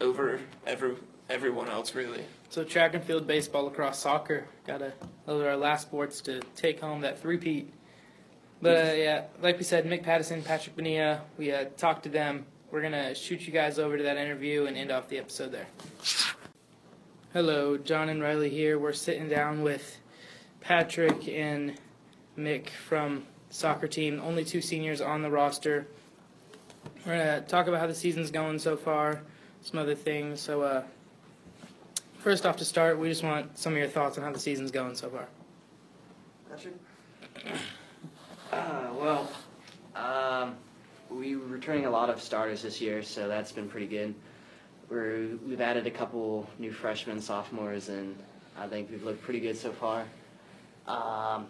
over 0.00 0.40
every 0.66 0.96
everyone 1.30 1.68
else, 1.68 1.94
really. 1.94 2.24
So 2.50 2.64
track 2.64 2.94
and 2.94 3.02
field, 3.02 3.26
baseball, 3.26 3.64
lacrosse, 3.64 3.98
soccer. 3.98 4.46
Gotta 4.66 4.92
those 5.26 5.42
are 5.42 5.48
our 5.50 5.56
last 5.56 5.82
sports 5.82 6.20
to 6.22 6.40
take 6.56 6.80
home 6.80 7.00
that 7.00 7.18
three-peat. 7.18 7.72
But 8.60 8.76
uh, 8.76 8.92
yeah, 8.92 9.24
like 9.40 9.58
we 9.58 9.64
said, 9.64 9.86
Mick 9.86 10.04
Pattison, 10.04 10.42
Patrick 10.42 10.76
Bonilla, 10.76 11.22
we 11.38 11.52
uh, 11.52 11.64
talked 11.76 12.04
to 12.04 12.08
them. 12.08 12.46
We're 12.70 12.82
gonna 12.82 13.14
shoot 13.14 13.46
you 13.46 13.52
guys 13.52 13.78
over 13.78 13.96
to 13.96 14.02
that 14.02 14.16
interview 14.16 14.66
and 14.66 14.76
end 14.76 14.90
off 14.90 15.08
the 15.08 15.18
episode 15.18 15.52
there. 15.52 15.66
Hello, 17.32 17.78
John 17.78 18.08
and 18.08 18.20
Rilee 18.20 18.50
here. 18.50 18.78
We're 18.78 18.92
sitting 18.92 19.28
down 19.28 19.62
with 19.62 19.98
Patrick 20.60 21.26
and 21.28 21.78
Mick 22.38 22.68
from 22.68 23.24
soccer 23.52 23.86
team. 23.86 24.20
Only 24.24 24.44
two 24.44 24.60
seniors 24.60 25.00
on 25.00 25.22
the 25.22 25.30
roster. 25.30 25.86
We're 27.06 27.18
gonna 27.18 27.40
talk 27.42 27.68
about 27.68 27.80
how 27.80 27.86
the 27.86 27.94
season's 27.94 28.30
going 28.30 28.58
so 28.58 28.76
far, 28.76 29.22
some 29.60 29.78
other 29.78 29.94
things. 29.94 30.40
So, 30.40 30.62
uh, 30.62 30.82
first 32.18 32.46
off, 32.46 32.56
to 32.56 32.64
start, 32.64 32.98
we 32.98 33.08
just 33.08 33.22
want 33.22 33.56
some 33.58 33.74
of 33.74 33.78
your 33.78 33.88
thoughts 33.88 34.18
on 34.18 34.24
how 34.24 34.32
the 34.32 34.40
season's 34.40 34.70
going 34.70 34.96
so 34.96 35.10
far. 35.10 35.28
Patrick? 36.50 36.74
Uh, 38.52 38.88
well, 38.98 39.30
um, 39.94 40.56
we 41.10 41.36
were 41.36 41.46
returning 41.46 41.86
a 41.86 41.90
lot 41.90 42.10
of 42.10 42.20
starters 42.20 42.62
this 42.62 42.80
year, 42.80 43.02
so 43.02 43.28
that's 43.28 43.52
been 43.52 43.68
pretty 43.68 43.86
good. 43.86 44.14
We're, 44.88 45.36
we've 45.46 45.60
added 45.60 45.86
a 45.86 45.90
couple 45.90 46.48
new 46.58 46.72
freshmen, 46.72 47.20
sophomores, 47.20 47.88
and 47.88 48.16
I 48.58 48.66
think 48.66 48.90
we've 48.90 49.02
looked 49.02 49.22
pretty 49.22 49.40
good 49.40 49.56
so 49.56 49.72
far. 49.72 50.04
Um, 50.86 51.46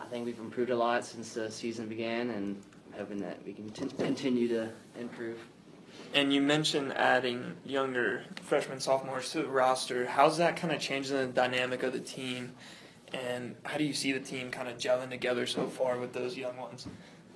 I 0.00 0.04
think 0.06 0.24
we've 0.24 0.38
improved 0.38 0.70
a 0.70 0.76
lot 0.76 1.04
since 1.04 1.34
the 1.34 1.50
season 1.50 1.88
began, 1.88 2.30
and 2.30 2.62
I'm 2.92 2.98
hoping 2.98 3.18
that 3.18 3.44
we 3.44 3.52
can 3.52 3.68
t- 3.70 3.88
continue 3.98 4.48
to 4.48 4.70
improve. 4.98 5.38
And 6.14 6.32
you 6.32 6.40
mentioned 6.40 6.92
adding 6.94 7.56
younger 7.64 8.24
freshmen, 8.42 8.80
sophomores 8.80 9.30
to 9.32 9.42
the 9.42 9.48
roster. 9.48 10.06
How's 10.06 10.38
that 10.38 10.56
kind 10.56 10.72
of 10.72 10.80
changing 10.80 11.16
the 11.16 11.26
dynamic 11.26 11.82
of 11.82 11.92
the 11.92 12.00
team? 12.00 12.52
And 13.12 13.56
how 13.64 13.78
do 13.78 13.84
you 13.84 13.92
see 13.92 14.12
the 14.12 14.20
team 14.20 14.50
kind 14.50 14.68
of 14.68 14.78
gelling 14.78 15.10
together 15.10 15.46
so 15.46 15.66
far 15.66 15.98
with 15.98 16.12
those 16.12 16.36
young 16.36 16.56
ones? 16.56 16.86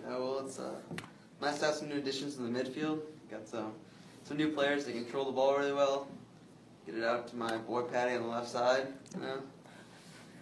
Yeah, 0.02 0.18
well, 0.18 0.42
it's 0.44 0.58
uh, 0.58 0.74
nice 1.40 1.58
to 1.58 1.66
have 1.66 1.74
some 1.74 1.88
new 1.88 1.96
additions 1.96 2.38
in 2.38 2.52
the 2.52 2.58
midfield. 2.60 3.00
Got 3.30 3.48
some 3.48 3.72
some 4.24 4.36
new 4.36 4.50
players 4.50 4.84
that 4.84 4.92
control 4.92 5.24
the 5.24 5.32
ball 5.32 5.56
really 5.56 5.72
well. 5.72 6.06
Get 6.86 6.96
it 6.96 7.04
out 7.04 7.28
to 7.28 7.36
my 7.36 7.56
boy 7.58 7.82
Patty 7.82 8.14
on 8.14 8.22
the 8.22 8.28
left 8.28 8.48
side. 8.48 8.86
You 9.14 9.22
know, 9.22 9.42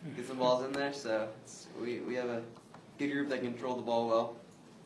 get 0.17 0.27
some 0.27 0.39
balls 0.39 0.65
in 0.65 0.73
there. 0.73 0.93
So 0.93 1.29
it's, 1.43 1.67
we 1.81 2.01
we 2.01 2.15
have 2.15 2.29
a 2.29 2.43
good 2.99 3.11
group 3.13 3.29
that 3.31 3.43
control 3.43 3.77
the 3.77 3.83
ball 3.83 4.09
well. 4.09 4.37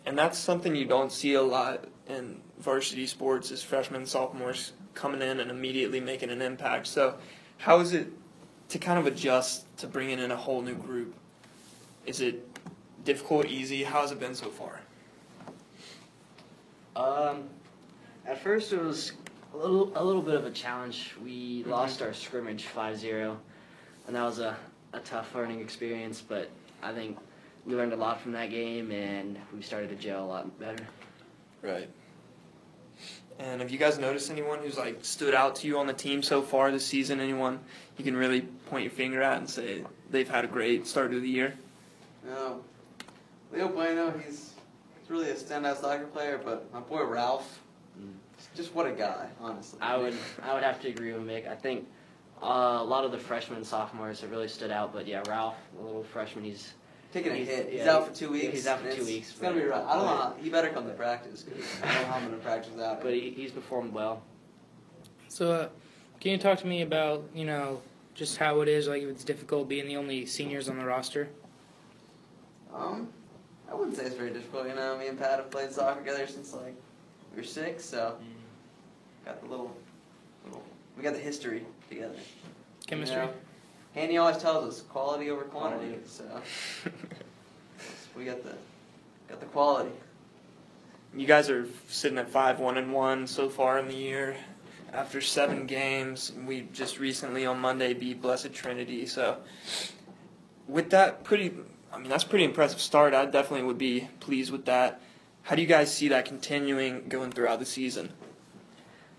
And 0.07 0.19
that's 0.19 0.39
something 0.39 0.75
you 0.77 0.85
don't 0.85 1.11
see 1.11 1.35
a 1.35 1.43
lot 1.43 1.87
in 2.07 2.41
varsity 2.59 3.07
sports 3.07 3.51
is 3.51 3.63
freshmen, 3.63 4.05
sophomores 4.07 4.73
coming 4.95 5.23
in 5.23 5.41
and 5.41 5.51
immediately 5.51 5.99
making 6.01 6.31
an 6.31 6.43
impact. 6.43 6.87
So 6.87 7.17
how 7.59 7.81
is 7.81 7.95
it 7.95 8.09
to 8.69 8.79
kind 8.79 8.99
of 8.99 9.07
adjust 9.07 9.65
to 9.79 9.87
bringing 9.87 10.19
in 10.19 10.31
a 10.31 10.37
whole 10.37 10.61
new 10.61 10.75
group? 10.75 11.15
Is 12.07 12.21
it 12.21 12.47
difficult, 13.05 13.47
easy? 13.47 13.83
How 13.83 14.03
has 14.03 14.13
it 14.13 14.21
been 14.21 14.35
so 14.35 14.51
far? 14.51 14.81
Um, 16.97 17.45
at 18.27 18.43
first, 18.43 18.73
it 18.73 18.81
was 18.81 19.13
a 19.53 19.57
little 19.57 19.93
a 19.97 20.05
little 20.05 20.23
bit 20.23 20.35
of 20.35 20.45
a 20.45 20.51
challenge. 20.51 21.15
We 21.23 21.63
Mhm. 21.65 21.69
lost 21.69 22.03
our 22.03 22.13
scrimmage 22.13 22.67
5-0, 22.67 23.37
and 24.07 24.17
that 24.17 24.23
was 24.25 24.39
a, 24.39 24.57
a 24.95 25.01
tough 25.01 25.35
learning 25.35 25.61
experience. 25.61 26.23
But 26.27 26.51
I 26.83 26.93
think 26.93 27.19
we 27.67 27.75
learned 27.75 27.93
a 27.93 27.97
lot 27.97 28.21
from 28.21 28.33
that 28.33 28.51
game, 28.51 28.91
and 28.91 29.39
we 29.55 29.63
started 29.63 29.91
to 29.91 29.97
gel 29.97 30.25
a 30.25 30.27
lot 30.27 30.59
better. 30.59 30.87
Right. 31.63 31.89
And 33.39 33.61
have 33.61 33.71
you 33.71 33.79
guys 33.79 33.99
noticed 33.99 34.31
anyone 34.31 34.61
who's 34.61 34.79
like 34.79 35.05
stood 35.05 35.35
out 35.35 35.57
to 35.57 35.67
you 35.67 35.79
on 35.79 35.87
the 35.89 35.93
team 35.93 36.23
so 36.23 36.41
far 36.41 36.71
this 36.71 36.87
season? 36.87 37.19
Anyone 37.21 37.59
you 37.99 38.05
can 38.05 38.17
really 38.17 38.43
point 38.71 38.85
your 38.85 38.93
finger 38.93 39.23
at 39.23 39.39
and 39.39 39.51
say 39.51 39.83
they've 40.11 40.29
had 40.29 40.45
a 40.45 40.49
great 40.49 40.87
start 40.87 41.11
to 41.11 41.19
the 41.21 41.29
year? 41.29 41.55
No. 42.25 42.63
Leo 43.53 43.69
Bueno, 43.69 44.13
he's, 44.25 44.53
he's 45.01 45.11
really 45.11 45.31
a 45.31 45.35
standout 45.35 45.81
soccer 45.81 46.07
player, 46.07 46.41
but 46.45 46.73
my 46.73 46.81
boy 46.81 47.05
Ralph, 47.05 47.61
Mm. 48.01 48.11
just 48.57 48.75
what 48.75 48.89
a 48.89 48.91
guy, 48.93 49.29
honestly. 49.41 49.79
I 49.81 49.97
would 49.97 50.17
I 50.43 50.53
would 50.53 50.65
have 50.65 50.81
to 50.83 50.89
agree 50.89 51.13
with 51.13 51.23
Mick. 51.23 51.49
I 51.49 51.55
think 51.55 51.87
uh, 52.45 52.83
a 52.83 52.85
lot 52.85 53.05
of 53.05 53.13
the 53.13 53.19
freshmen 53.19 53.57
and 53.57 53.67
sophomores 53.67 54.21
have 54.21 54.31
really 54.31 54.49
stood 54.49 54.71
out, 54.71 54.93
but 54.93 55.07
yeah, 55.07 55.23
Ralph, 55.29 55.57
the 55.77 55.83
little 55.85 56.05
freshman, 56.05 56.45
he's 56.45 56.75
Taking 57.13 57.33
a 57.33 57.37
he's- 57.37 57.49
hit. 57.49 57.69
He's 57.71 57.79
yeah, 57.81 57.93
out 57.97 58.09
for 58.09 58.15
two 58.15 58.33
he- 58.33 58.41
weeks. 58.43 58.53
he's 58.55 58.67
out 58.67 58.79
for 58.81 58.87
two 58.87 58.91
it's- 58.91 59.07
weeks, 59.07 59.31
It's 59.31 59.39
gonna 59.41 59.55
be 59.55 59.63
rough. 59.65 59.87
I 59.89 59.95
don't 59.95 60.03
know. 60.05 60.17
How, 60.17 60.35
he 60.43 60.51
better 60.51 60.69
come 60.71 60.87
to 60.87 60.93
practice 60.95 61.43
because 61.43 61.65
I 61.83 61.87
don't 61.87 61.95
know 62.03 62.09
how 62.09 62.17
I'm 62.17 62.25
gonna 62.25 62.37
practice 62.39 62.73
without 62.73 62.97
him. 62.99 63.03
but 63.05 63.15
he, 63.15 63.31
he's 63.31 63.53
performed 63.53 63.93
well. 63.95 64.23
So, 65.29 65.53
uh, 65.53 65.69
can 66.21 66.33
you 66.33 66.39
talk 66.39 66.59
to 66.61 66.67
me 66.67 66.83
about 66.83 67.23
you 67.35 67.45
know 67.45 67.81
just 68.15 68.37
how 68.39 68.61
it 68.63 68.69
is? 68.69 68.89
Like, 68.89 69.03
if 69.03 69.09
it's 69.09 69.23
difficult 69.25 69.69
being 69.69 69.87
the 69.87 69.97
only 69.97 70.27
seniors 70.27 70.69
on 70.69 70.77
the 70.79 70.85
roster. 70.85 71.29
Um, 72.75 73.09
I 73.71 73.75
wouldn't 73.75 73.97
say 73.97 74.05
it's 74.05 74.17
very 74.17 74.31
difficult. 74.31 74.67
You 74.67 74.75
know, 74.75 74.99
me 74.99 75.07
and 75.07 75.19
Pat 75.19 75.39
have 75.39 75.51
played 75.51 75.71
soccer 75.73 76.01
together 76.01 76.27
since 76.27 76.53
like 76.53 76.75
we 77.33 77.39
were 77.41 77.47
six, 77.47 77.85
so 77.85 78.17
got 79.25 79.41
the 79.41 79.49
little, 79.49 79.75
little, 80.45 80.63
we 80.97 81.03
got 81.03 81.13
the 81.15 81.19
history 81.21 81.65
together. 81.89 82.17
Chemistry. 82.87 83.21
You 83.21 83.27
know? 83.27 83.33
Handy 83.95 84.17
always 84.17 84.39
tells 84.39 84.69
us 84.69 84.81
quality 84.83 85.31
over 85.31 85.43
quantity, 85.45 85.97
so 86.05 86.25
we 88.17 88.25
got 88.25 88.43
the 88.43 88.55
got 89.29 89.41
the 89.41 89.47
quality. 89.47 89.93
You 91.17 91.27
guys 91.27 91.49
are 91.49 91.67
sitting 91.89 92.19
at 92.19 92.29
five 92.29 92.59
one 92.59 92.77
and 92.77 92.93
one 92.93 93.27
so 93.27 93.49
far 93.49 93.79
in 93.79 93.87
the 93.87 93.95
year. 93.95 94.37
After 94.93 95.21
seven 95.21 95.59
mm-hmm. 95.59 95.67
games, 95.67 96.33
we 96.47 96.69
just 96.73 96.99
recently 96.99 97.47
on 97.47 97.59
Monday 97.61 97.95
beat 97.95 98.21
Blessed 98.21 98.53
Trinity. 98.53 99.07
So, 99.07 99.39
with 100.67 100.91
that 100.91 101.23
pretty, 101.23 101.53
I 101.93 101.99
mean 101.99 102.09
that's 102.09 102.25
pretty 102.25 102.45
impressive 102.45 102.81
start. 102.81 103.15
I 103.15 103.27
definitely 103.27 103.67
would 103.67 103.79
be 103.79 104.09
pleased 104.19 104.51
with 104.51 104.65
that. 104.65 105.01
How 105.43 105.55
do 105.55 105.63
you 105.63 105.69
guys 105.69 105.95
see 105.95 106.09
that 106.09 106.25
continuing 106.25 107.09
going 107.09 107.31
throughout 107.31 107.61
the 107.61 107.67
season? 107.67 108.13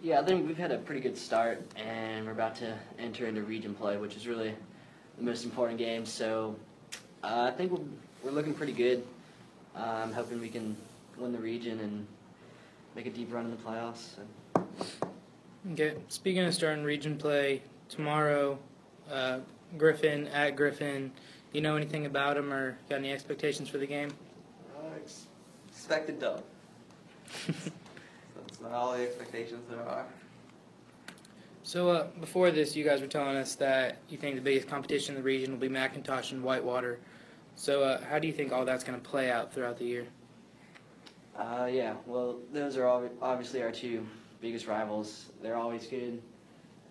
Yeah, 0.06 0.20
I 0.20 0.24
think 0.24 0.46
we've 0.46 0.56
had 0.56 0.72
a 0.72 0.78
pretty 0.78 1.02
good 1.02 1.18
start, 1.18 1.64
and 1.76 2.28
we're 2.28 2.32
about 2.34 2.56
to 2.58 2.78
enter 3.00 3.26
into 3.26 3.42
region 3.42 3.74
play, 3.74 3.98
which 3.98 4.16
is 4.16 4.28
really 4.28 4.54
the 5.18 5.24
most 5.24 5.44
important 5.44 5.80
game. 5.80 6.06
So 6.06 6.56
uh, 7.24 7.50
I 7.52 7.58
think 7.58 7.72
we're, 7.72 7.80
we're 8.24 8.30
looking 8.30 8.54
pretty 8.54 8.72
good. 8.72 9.04
Uh, 9.76 10.04
I'm 10.04 10.14
hoping 10.14 10.40
we 10.40 10.50
can 10.50 10.78
win 11.18 11.32
the 11.32 11.40
region 11.40 11.80
and 11.80 12.06
make 12.96 13.08
a 13.08 13.10
deep 13.10 13.34
run 13.34 13.46
in 13.46 13.50
the 13.50 13.58
playoffs. 13.58 14.16
So. 14.54 14.68
Okay. 15.72 15.96
Speaking 16.10 16.44
of 16.44 16.54
starting 16.54 16.84
region 16.84 17.18
play 17.18 17.64
tomorrow, 17.90 18.60
uh, 19.12 19.40
Griffin 19.76 20.28
at 20.28 20.56
Griffin. 20.56 21.08
Do 21.52 21.58
you 21.58 21.62
know 21.62 21.76
anything 21.76 22.06
about 22.06 22.36
them 22.36 22.54
or 22.54 22.78
got 22.90 23.00
any 23.00 23.12
expectations 23.12 23.70
for 23.70 23.80
the 23.80 23.88
game? 23.88 24.12
Uh, 24.78 24.98
ex- 25.02 25.26
expected 25.68 26.20
dub. 26.20 26.44
That's 28.56 28.72
not 28.72 28.78
all 28.78 28.94
the 28.94 29.04
expectations 29.04 29.66
there 29.70 29.82
are. 29.82 30.06
So 31.64 31.90
uh, 31.90 32.08
before 32.20 32.52
this, 32.52 32.76
you 32.76 32.86
guys 32.86 33.02
were 33.02 33.08
telling 33.08 33.36
us 33.36 33.56
that 33.56 33.98
you 34.08 34.18
think 34.18 34.36
the 34.36 34.42
biggest 34.42 34.68
competition 34.70 35.16
in 35.16 35.22
the 35.22 35.26
region 35.26 35.52
will 35.52 35.60
be 35.60 35.68
McIntosh 35.68 36.32
and 36.32 36.42
Whitewater. 36.42 37.00
So 37.56 37.84
uh, 37.84 38.02
how 38.06 38.20
do 38.20 38.28
you 38.28 38.34
think 38.34 38.54
all 38.54 38.64
that's 38.64 38.84
going 38.84 39.00
to 39.00 39.10
play 39.10 39.30
out 39.32 39.54
throughout 39.54 39.78
the 39.78 39.86
year? 39.86 40.06
Uh, 41.38 41.68
yeah, 41.70 41.96
well, 42.06 42.38
those 42.54 42.78
are 42.78 42.84
obvi- 42.84 43.10
obviously 43.22 43.62
our 43.62 43.72
two 43.72 44.06
biggest 44.40 44.68
rivals. 44.68 45.32
They're 45.42 45.58
always 45.58 45.86
good, 45.88 46.22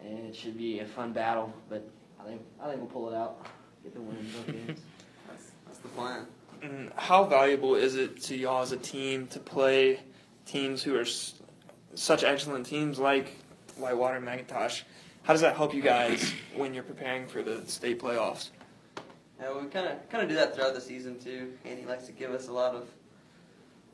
and 0.02 0.18
it 0.26 0.36
should 0.36 0.58
be 0.58 0.80
a 0.80 0.84
fun 0.84 1.12
battle. 1.14 1.50
But 1.70 1.88
I 2.20 2.24
think 2.24 2.42
I 2.60 2.68
think 2.68 2.80
we'll 2.80 2.90
pull 2.90 3.10
it 3.10 3.16
out, 3.16 3.46
get 3.82 3.94
the 3.94 4.02
win 4.02 4.16
in 4.18 4.26
both 4.32 4.46
games. 4.66 4.80
That's 5.28 5.50
that's 5.66 5.78
the 5.78 5.88
plan. 5.88 6.26
And 6.62 6.92
how 6.96 7.24
valuable 7.24 7.74
is 7.74 7.94
it 7.94 8.20
to 8.24 8.36
y'all 8.36 8.60
as 8.62 8.72
a 8.72 8.76
team 8.76 9.28
to 9.28 9.38
play 9.38 10.00
teams 10.44 10.82
who 10.82 10.94
are 10.96 11.02
s- 11.02 11.40
such 11.94 12.24
excellent 12.24 12.66
teams 12.66 12.98
like 12.98 13.36
Whitewater 13.76 14.16
and 14.16 14.26
McIntosh? 14.26 14.82
How 15.22 15.32
does 15.32 15.40
that 15.42 15.56
help 15.56 15.72
you 15.74 15.82
guys 15.82 16.32
when 16.54 16.74
you're 16.74 16.82
preparing 16.82 17.26
for 17.26 17.42
the 17.42 17.66
state 17.66 18.00
playoffs? 18.00 18.50
Yeah, 19.40 19.52
we 19.58 19.66
kind 19.68 19.88
of 19.88 20.08
kind 20.10 20.22
of 20.22 20.28
do 20.28 20.34
that 20.36 20.54
throughout 20.54 20.74
the 20.74 20.80
season 20.80 21.18
too. 21.18 21.52
Andy 21.64 21.84
likes 21.84 22.06
to 22.06 22.12
give 22.12 22.30
us 22.30 22.48
a 22.48 22.52
lot 22.52 22.74
of 22.74 22.88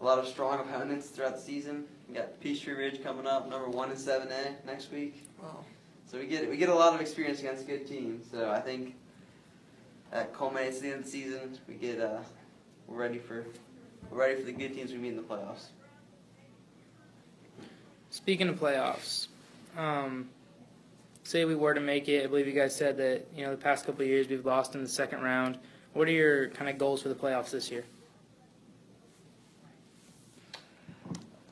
a 0.00 0.04
lot 0.04 0.18
of 0.18 0.26
strong 0.26 0.60
opponents 0.60 1.08
throughout 1.08 1.36
the 1.36 1.40
season. 1.40 1.84
We 2.08 2.14
got 2.14 2.40
Peachtree 2.40 2.74
Ridge 2.74 3.02
coming 3.02 3.26
up, 3.26 3.48
number 3.48 3.68
one 3.68 3.90
in 3.90 3.96
seven 3.96 4.28
A 4.28 4.66
next 4.66 4.90
week. 4.90 5.26
Wow. 5.42 5.64
So 6.06 6.18
we 6.18 6.26
get 6.26 6.50
we 6.50 6.56
get 6.56 6.68
a 6.68 6.74
lot 6.74 6.94
of 6.94 7.00
experience 7.00 7.40
against 7.40 7.66
good 7.66 7.86
teams. 7.86 8.26
So 8.30 8.50
I 8.50 8.60
think 8.60 8.96
that 10.10 10.34
culminates 10.34 10.78
at 10.78 10.82
the 10.82 10.88
end 10.88 10.98
of 10.98 11.04
the 11.04 11.10
season. 11.10 11.58
We 11.68 11.74
get 11.74 12.00
uh, 12.00 12.18
we're 12.88 12.98
ready 12.98 13.18
for 13.18 13.46
we're 14.10 14.18
ready 14.18 14.40
for 14.40 14.46
the 14.46 14.52
good 14.52 14.74
teams 14.74 14.90
we 14.90 14.98
meet 14.98 15.10
in 15.10 15.16
the 15.16 15.22
playoffs. 15.22 15.66
Speaking 18.10 18.48
of 18.48 18.58
playoffs, 18.58 19.28
um, 19.78 20.28
say 21.22 21.44
we 21.44 21.54
were 21.54 21.74
to 21.74 21.80
make 21.80 22.08
it, 22.08 22.24
I 22.24 22.26
believe 22.26 22.46
you 22.48 22.52
guys 22.52 22.74
said 22.74 22.96
that 22.96 23.26
you 23.36 23.44
know 23.44 23.52
the 23.52 23.56
past 23.56 23.86
couple 23.86 24.04
years 24.04 24.28
we've 24.28 24.44
lost 24.44 24.74
in 24.74 24.82
the 24.82 24.88
second 24.88 25.22
round. 25.22 25.58
What 25.92 26.08
are 26.08 26.12
your 26.12 26.48
kind 26.50 26.68
of 26.68 26.76
goals 26.76 27.02
for 27.02 27.08
the 27.08 27.14
playoffs 27.14 27.50
this 27.50 27.70
year? 27.70 27.84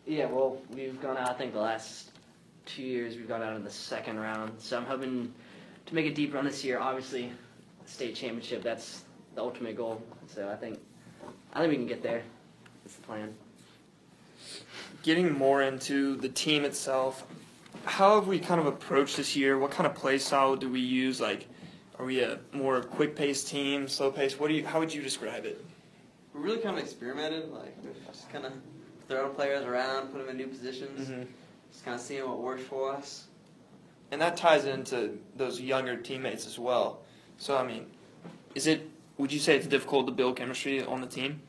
Yeah, 0.05 0.27
well, 0.27 0.61
we've 0.75 1.01
gone 1.01 1.17
out. 1.17 1.31
I 1.31 1.35
think 1.35 1.53
the 1.53 1.61
last 1.61 2.11
two 2.67 2.83
years 2.83 3.17
we've 3.17 3.29
gone 3.29 3.43
out 3.43 3.55
in 3.55 3.63
the 3.63 3.71
second 3.71 4.19
round. 4.19 4.53
So 4.59 4.77
I'm 4.77 4.85
hoping 4.85 5.33
to 5.87 5.95
make 5.95 6.07
a 6.07 6.15
deep 6.15 6.35
run 6.35 6.45
this 6.45 6.65
year. 6.65 6.79
Obviously, 6.79 7.31
state 7.85 8.17
championship. 8.17 8.63
That's 8.63 9.05
the 9.35 9.43
ultimate 9.43 9.77
goal. 9.77 10.03
So 10.27 10.49
I 10.49 10.57
think 10.57 10.81
I 11.53 11.61
think 11.61 11.71
we 11.71 11.77
can 11.77 11.87
get 11.87 12.03
there. 12.03 12.23
That's 12.83 12.97
the 12.97 13.03
plan. 13.03 13.35
Getting 15.03 15.33
more 15.37 15.63
into 15.63 16.17
the 16.17 16.29
team 16.29 16.65
itself, 16.65 17.25
how 17.85 18.17
have 18.17 18.27
we 18.27 18.39
kind 18.39 18.61
of 18.61 18.67
approached 18.67 19.17
this 19.17 19.37
year? 19.37 19.59
What 19.59 19.71
kind 19.71 19.87
of 19.87 19.95
play 19.95 20.19
style 20.19 20.57
do 20.57 20.69
we 20.69 20.81
use? 20.81 21.21
Like, 21.21 21.47
are 21.99 22.05
we 22.05 22.21
a 22.21 22.39
more 22.53 22.83
quick 22.83 23.17
paced 23.17 23.49
team, 23.49 23.89
slow 23.89 24.11
paced? 24.11 24.39
What 24.41 24.49
do 24.49 24.55
you? 24.55 24.67
How 24.67 24.81
would 24.81 24.93
you 24.93 25.03
describe 25.03 25.45
it? 25.47 25.65
We 26.35 26.41
really 26.41 26.59
kind 26.59 26.77
of 26.77 26.83
experimented. 26.85 27.51
Like 27.51 27.75
just 28.07 28.31
kind 28.31 28.45
of 28.45 28.53
thrown 29.09 29.35
players 29.35 29.65
around, 29.65 30.09
put 30.09 30.19
them 30.19 30.29
in 30.29 30.37
new 30.37 30.49
positions, 30.49 31.09
Mm-hmm. 31.09 31.23
just 31.73 31.85
kind 31.85 31.95
of 31.95 32.01
seeing 32.01 32.29
what 32.29 32.41
works 32.41 32.63
for 32.65 32.93
us. 32.93 33.27
And 34.11 34.21
that 34.21 34.37
ties 34.37 34.65
into 34.65 35.19
those 35.37 35.61
younger 35.61 35.97
teammates 35.97 36.47
as 36.47 36.59
well. 36.59 37.01
So 37.39 37.57
I 37.57 37.65
mean, 37.67 37.87
is 38.55 38.67
it? 38.67 38.89
Would 39.17 39.33
you 39.33 39.39
say 39.41 39.57
it's 39.57 39.67
difficult 39.67 40.07
to 40.07 40.13
build 40.13 40.37
chemistry 40.37 40.85
on 40.85 41.01
the 41.01 41.07
team? 41.07 41.41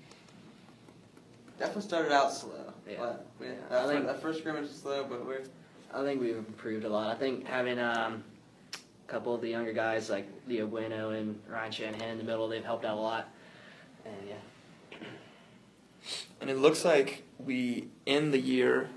Definitely 1.60 1.82
started 1.84 2.12
out 2.12 2.32
slow. 2.34 2.74
Yeah. 2.90 2.96
But 3.00 3.26
Yeah. 3.42 3.48
that, 3.70 3.86
I 3.86 3.88
think- 3.88 4.06
that 4.06 4.22
first 4.22 4.40
scrimmage 4.40 4.64
was 4.64 4.76
slow, 4.76 5.04
but 5.04 5.26
we're 5.26 5.44
I 5.94 6.04
think 6.04 6.22
we've 6.22 6.38
improved 6.38 6.86
a 6.86 6.90
lot. 6.90 7.10
I 7.10 7.16
think 7.20 7.48
having 7.48 7.80
um, 7.80 8.24
a 8.74 9.12
couple 9.12 9.34
of 9.34 9.42
the 9.42 9.50
younger 9.50 9.74
guys 9.74 10.08
like 10.10 10.28
Leo 10.48 10.68
Bueno 10.68 11.10
and 11.10 11.42
Ryan 11.48 11.72
Shanahan 11.72 12.10
in 12.10 12.18
the 12.20 12.24
middle, 12.24 12.48
they've 12.48 12.64
helped 12.64 12.86
out 12.86 12.96
a 12.98 13.02
lot. 13.02 13.28
And 14.06 14.16
yeah, 14.28 14.98
And 16.42 16.50
it 16.50 16.58
looks 16.58 16.86
like 16.86 17.24
we 17.40 17.88
end 18.06 18.32
the 18.34 18.40
year 18.40 18.88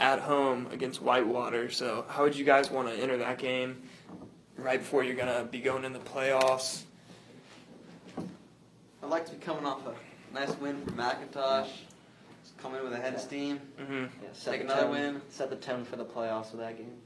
at 0.00 0.20
home 0.20 0.68
against 0.72 1.02
Whitewater. 1.02 1.70
So 1.70 2.06
how 2.08 2.22
would 2.22 2.34
you 2.36 2.44
guys 2.44 2.70
want 2.70 2.88
to 2.88 2.94
enter 2.94 3.18
that 3.18 3.36
game 3.38 3.82
right 4.56 4.78
before 4.80 5.04
you're 5.04 5.14
gonna 5.14 5.44
be 5.44 5.60
going 5.60 5.84
in 5.84 5.92
the 5.92 5.98
playoffs? 5.98 6.82
I'd 8.16 9.10
like 9.10 9.26
to 9.26 9.32
be 9.32 9.38
coming 9.38 9.66
off 9.66 9.86
a 9.86 9.94
nice 10.34 10.56
win 10.58 10.80
for 10.84 10.92
McIntosh. 10.92 11.68
Just 12.42 12.58
come 12.58 12.74
in 12.74 12.82
with 12.84 12.92
a 12.92 12.96
head 12.98 13.14
of 13.14 13.20
steam. 13.20 13.60
Mm-hmm. 13.80 13.94
yeah 13.94 14.28
set 14.32 14.52
Take 14.52 14.60
the 14.60 14.66
another 14.66 14.82
tone, 14.82 14.90
win. 14.90 15.22
Set 15.28 15.50
the 15.50 15.56
tone 15.56 15.84
for 15.84 15.96
the 15.96 16.04
playoffs 16.04 16.52
with 16.52 16.60
that 16.60 16.76
game. 16.76 16.96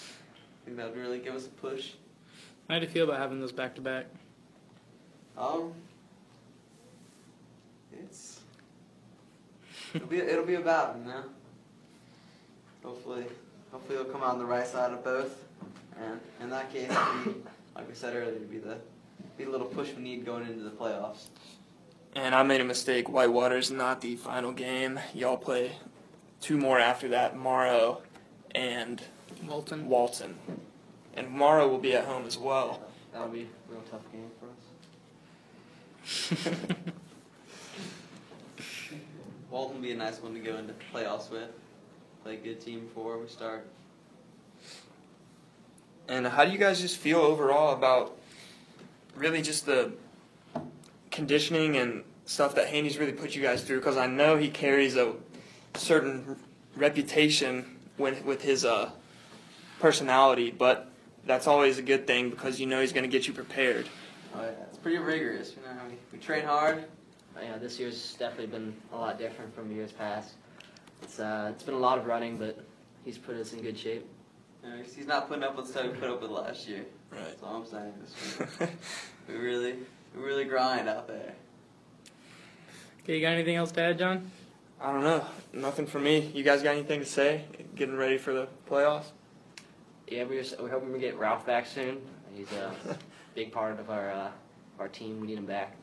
I 0.00 0.64
think 0.64 0.76
that 0.76 0.90
would 0.90 0.98
really 0.98 1.18
give 1.18 1.34
us 1.34 1.46
a 1.46 1.50
push. 1.50 1.92
How 2.68 2.78
do 2.78 2.84
you 2.84 2.90
feel 2.90 3.04
about 3.04 3.18
having 3.18 3.40
those 3.40 3.52
back 3.52 3.74
to 3.76 3.80
back? 3.80 4.06
Um, 5.36 5.72
it's 7.92 8.40
it'll 9.94 10.06
be 10.06 10.18
it'll 10.18 10.44
be 10.44 10.54
about 10.54 10.96
you 10.98 11.04
know. 11.04 11.24
Hopefully, 12.84 13.24
hopefully 13.72 13.98
it'll 13.98 14.12
come 14.12 14.22
out 14.22 14.32
on 14.34 14.38
the 14.38 14.44
right 14.44 14.66
side 14.66 14.92
of 14.92 15.02
both, 15.02 15.44
and 16.00 16.20
in 16.40 16.50
that 16.50 16.72
case, 16.72 16.90
it'll 16.90 17.32
be, 17.32 17.40
like 17.74 17.88
we 17.88 17.94
said 17.94 18.14
earlier, 18.14 18.34
it'll 18.34 18.46
be 18.46 18.58
the 18.58 18.76
be 19.36 19.44
the 19.44 19.50
little 19.50 19.66
push 19.66 19.92
we 19.94 20.02
need 20.02 20.24
going 20.24 20.46
into 20.46 20.62
the 20.62 20.70
playoffs. 20.70 21.28
And 22.14 22.34
I 22.34 22.42
made 22.42 22.60
a 22.60 22.64
mistake. 22.64 23.08
Whitewater's 23.08 23.70
not 23.70 24.00
the 24.00 24.16
final 24.16 24.52
game. 24.52 24.98
Y'all 25.14 25.36
play 25.36 25.72
two 26.40 26.56
more 26.56 26.78
after 26.78 27.08
that, 27.08 27.36
Morrow 27.36 28.02
and 28.54 29.02
Walton. 29.46 29.88
Walton. 29.88 30.36
And 31.14 31.30
Morrow 31.30 31.68
will 31.68 31.78
be 31.78 31.94
at 31.94 32.04
home 32.04 32.26
as 32.26 32.36
well. 32.36 32.82
That'll 33.12 33.28
be 33.28 33.42
a 33.42 33.72
real 33.72 33.82
tough 33.90 34.02
game 34.12 34.30
for 34.40 34.46
us. 34.46 36.48
Walton 39.50 39.76
will 39.76 39.82
be 39.82 39.92
a 39.92 39.96
nice 39.96 40.20
one 40.20 40.34
to 40.34 40.40
go 40.40 40.56
into 40.56 40.74
playoffs 40.92 41.30
with. 41.30 41.50
play 42.22 42.34
a 42.34 42.36
good 42.36 42.60
team 42.60 42.80
before 42.80 43.18
we 43.18 43.28
start. 43.28 43.66
And 46.08 46.26
how 46.26 46.44
do 46.44 46.50
you 46.50 46.58
guys 46.58 46.80
just 46.80 46.96
feel 46.96 47.18
overall 47.18 47.72
about 47.72 48.16
really 49.14 49.42
just 49.42 49.66
the 49.66 49.92
conditioning 51.10 51.76
and 51.76 52.04
stuff 52.24 52.54
that 52.54 52.68
Haney's 52.68 52.98
really 52.98 53.12
put 53.12 53.34
you 53.34 53.42
guys 53.42 53.62
through? 53.62 53.78
Because 53.78 53.96
I 53.96 54.06
know 54.06 54.36
he 54.36 54.48
carries 54.50 54.96
a 54.96 55.14
certain 55.74 56.36
reputation 56.76 57.78
with 57.98 58.24
with 58.24 58.42
his 58.42 58.64
uh, 58.64 58.90
personality, 59.78 60.50
but 60.50 60.90
that's 61.26 61.46
always 61.46 61.78
a 61.78 61.82
good 61.82 62.06
thing 62.06 62.30
because 62.30 62.60
you 62.60 62.66
know 62.66 62.80
he's 62.80 62.92
going 62.92 63.04
to 63.04 63.10
get 63.10 63.26
you 63.26 63.32
prepared. 63.32 63.88
Oh, 64.34 64.42
yeah. 64.42 64.50
It's 64.68 64.78
pretty 64.78 64.98
rigorous. 64.98 65.54
You 65.56 65.62
know, 65.62 65.82
we, 65.88 65.96
we 66.12 66.18
train 66.18 66.44
hard. 66.44 66.84
But, 67.34 67.44
yeah, 67.44 67.58
this 67.58 67.78
year's 67.78 68.14
definitely 68.14 68.46
been 68.46 68.74
a 68.92 68.96
lot 68.96 69.18
different 69.18 69.54
from 69.54 69.70
years 69.72 69.92
past. 69.92 70.34
It's 71.02 71.18
uh, 71.18 71.50
it's 71.52 71.62
been 71.62 71.74
a 71.74 71.78
lot 71.78 71.98
of 71.98 72.06
running, 72.06 72.36
but 72.36 72.58
he's 73.04 73.18
put 73.18 73.36
us 73.36 73.52
in 73.52 73.62
good 73.62 73.78
shape. 73.78 74.06
You 74.62 74.70
know, 74.70 74.76
he's 74.82 75.06
not 75.06 75.28
putting 75.28 75.44
up 75.44 75.56
with 75.56 75.68
stuff 75.68 75.84
we 75.84 75.90
put 75.90 76.10
up 76.10 76.20
with 76.20 76.30
last 76.30 76.68
year. 76.68 76.84
Right. 77.10 77.22
That's 77.22 77.42
all 77.42 77.56
I'm 77.56 77.66
saying. 77.66 78.68
We 79.28 79.36
really, 79.36 79.74
we 79.74 79.78
really 80.14 80.44
grind 80.44 80.88
out 80.88 81.08
there. 81.08 81.34
Okay, 83.02 83.16
you 83.16 83.20
got 83.22 83.32
anything 83.32 83.56
else 83.56 83.72
to 83.72 83.82
add, 83.82 83.98
John? 83.98 84.30
I 84.80 84.92
don't 84.92 85.02
know. 85.02 85.24
Nothing 85.52 85.86
for 85.86 85.98
me. 85.98 86.30
You 86.34 86.42
guys 86.42 86.62
got 86.62 86.74
anything 86.74 87.00
to 87.00 87.06
say? 87.06 87.44
Getting 87.74 87.96
ready 87.96 88.18
for 88.18 88.32
the 88.32 88.48
playoffs? 88.68 89.06
Yeah, 90.06 90.24
we're 90.24 90.42
just, 90.42 90.60
we're 90.60 90.70
hoping 90.70 90.92
we 90.92 90.98
get 90.98 91.18
Ralph 91.18 91.46
back 91.46 91.66
soon. 91.66 92.00
He's 92.34 92.50
a 92.52 92.72
big 93.34 93.52
part 93.52 93.78
of 93.78 93.90
our 93.90 94.10
uh, 94.10 94.30
our 94.78 94.88
team. 94.88 95.20
We 95.20 95.28
need 95.28 95.38
him 95.38 95.46
back. 95.46 95.76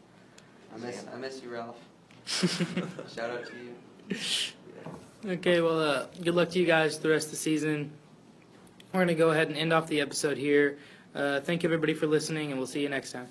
I 0.74 0.78
miss, 0.78 1.06
I 1.14 1.18
miss 1.18 1.42
you, 1.42 1.50
Ralph. 1.50 1.78
Shout 2.26 3.30
out 3.30 3.46
to 3.46 3.54
you. 4.10 4.16
Okay, 5.26 5.62
well, 5.62 5.80
uh, 5.80 6.06
good 6.24 6.36
luck 6.36 6.50
to 6.52 6.60
you 6.60 6.66
guys 6.66 7.00
the 7.00 7.10
rest 7.10 7.28
of 7.28 7.32
the 7.32 7.38
season. 7.38 7.92
We're 8.92 9.00
going 9.00 9.08
to 9.10 9.16
go 9.16 9.32
ahead 9.32 9.48
and 9.48 9.58
end 9.58 9.74
off 9.74 9.88
the 9.88 10.02
episode 10.02 10.38
here. 10.38 10.78
Uh, 11.16 11.40
thank 11.40 11.64
you, 11.64 11.68
everybody, 11.68 11.94
for 11.94 12.08
listening, 12.08 12.52
and 12.52 12.60
we'll 12.60 12.68
see 12.68 12.82
you 12.82 12.90
next 12.90 13.12
time. 13.12 13.28